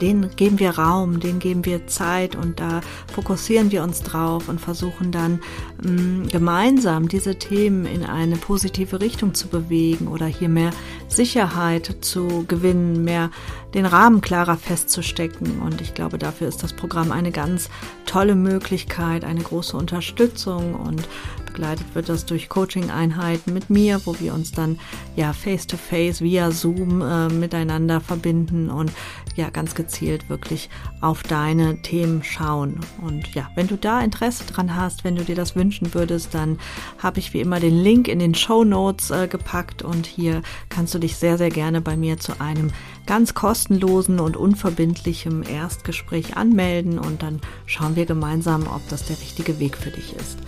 den 0.00 0.30
geben 0.36 0.58
wir 0.58 0.78
Raum, 0.78 1.20
den 1.20 1.38
geben 1.38 1.64
wir 1.64 1.86
Zeit 1.86 2.36
und 2.36 2.60
da 2.60 2.80
fokussieren 3.12 3.72
wir 3.72 3.82
uns 3.82 4.02
drauf 4.02 4.48
und 4.48 4.60
versuchen 4.60 5.10
dann 5.10 5.40
mh, 5.82 5.90
mm, 5.90 6.28
gemeinsam 6.28 7.08
diese 7.08 7.36
Themen 7.36 7.86
in 7.86 8.04
eine 8.04 8.36
positive 8.36 9.00
Richtung 9.00 9.34
zu 9.34 9.48
bewegen 9.48 10.08
oder 10.08 10.26
hier 10.26 10.48
mehr 10.48 10.70
Sicherheit 11.08 11.96
zu 12.00 12.44
gewinnen, 12.46 13.04
mehr 13.04 13.30
den 13.74 13.86
Rahmen 13.86 14.20
klarer 14.20 14.56
festzustecken. 14.56 15.60
Und 15.60 15.80
ich 15.80 15.94
glaube, 15.94 16.18
dafür 16.18 16.48
ist 16.48 16.62
das 16.62 16.72
Programm 16.72 17.12
eine 17.12 17.30
ganz 17.30 17.68
tolle 18.04 18.34
Möglichkeit, 18.34 19.24
eine 19.24 19.42
große 19.42 19.76
Unterstützung 19.76 20.74
und 20.74 21.08
begleitet 21.56 21.94
wird 21.94 22.10
das 22.10 22.26
durch 22.26 22.50
Coaching-Einheiten 22.50 23.54
mit 23.54 23.70
mir, 23.70 24.02
wo 24.04 24.20
wir 24.20 24.34
uns 24.34 24.52
dann 24.52 24.78
ja 25.16 25.32
face-to-face 25.32 26.18
-face 26.18 26.20
via 26.20 26.50
Zoom 26.50 27.00
äh, 27.00 27.28
miteinander 27.30 28.02
verbinden 28.02 28.68
und 28.68 28.92
ja 29.36 29.48
ganz 29.48 29.74
gezielt 29.74 30.28
wirklich 30.28 30.68
auf 31.00 31.22
deine 31.22 31.80
Themen 31.80 32.22
schauen. 32.22 32.80
Und 33.00 33.34
ja, 33.34 33.48
wenn 33.54 33.68
du 33.68 33.76
da 33.76 34.02
Interesse 34.02 34.44
dran 34.44 34.76
hast, 34.76 35.02
wenn 35.02 35.16
du 35.16 35.24
dir 35.24 35.34
das 35.34 35.56
wünschen 35.56 35.94
würdest, 35.94 36.34
dann 36.34 36.58
habe 36.98 37.20
ich 37.20 37.32
wie 37.32 37.40
immer 37.40 37.58
den 37.58 37.82
Link 37.82 38.06
in 38.08 38.18
den 38.18 38.34
Show 38.34 38.62
Notes 38.62 39.10
äh, 39.10 39.26
gepackt 39.26 39.82
und 39.82 40.04
hier 40.04 40.42
kannst 40.68 40.94
du 40.94 40.98
dich 40.98 41.16
sehr, 41.16 41.38
sehr 41.38 41.50
gerne 41.50 41.80
bei 41.80 41.96
mir 41.96 42.18
zu 42.18 42.38
einem 42.38 42.70
ganz 43.06 43.32
kostenlosen 43.32 44.20
und 44.20 44.36
unverbindlichen 44.36 45.42
Erstgespräch 45.42 46.36
anmelden 46.36 46.98
und 46.98 47.22
dann 47.22 47.40
schauen 47.64 47.96
wir 47.96 48.04
gemeinsam, 48.04 48.66
ob 48.66 48.86
das 48.90 49.06
der 49.06 49.18
richtige 49.18 49.58
Weg 49.58 49.78
für 49.78 49.90
dich 49.90 50.14
ist. 50.14 50.38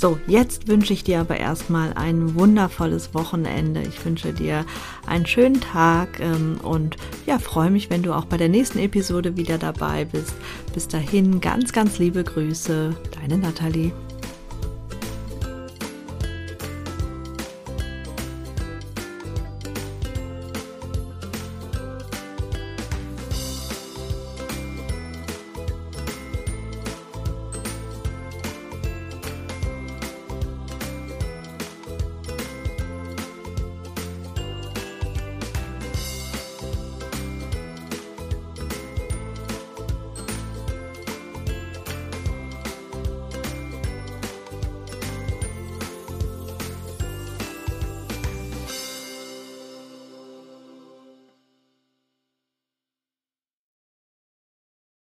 So, 0.00 0.18
jetzt 0.26 0.66
wünsche 0.66 0.94
ich 0.94 1.04
dir 1.04 1.20
aber 1.20 1.36
erstmal 1.36 1.92
ein 1.92 2.34
wundervolles 2.34 3.12
Wochenende. 3.12 3.82
Ich 3.82 4.02
wünsche 4.02 4.32
dir 4.32 4.64
einen 5.06 5.26
schönen 5.26 5.60
Tag 5.60 6.20
ähm, 6.20 6.58
und 6.62 6.96
ja, 7.26 7.38
freue 7.38 7.70
mich, 7.70 7.90
wenn 7.90 8.02
du 8.02 8.14
auch 8.14 8.24
bei 8.24 8.38
der 8.38 8.48
nächsten 8.48 8.78
Episode 8.78 9.36
wieder 9.36 9.58
dabei 9.58 10.06
bist. 10.06 10.32
Bis 10.72 10.88
dahin 10.88 11.42
ganz, 11.42 11.74
ganz 11.74 11.98
liebe 11.98 12.24
Grüße, 12.24 12.96
deine 13.20 13.36
Nathalie. 13.36 13.92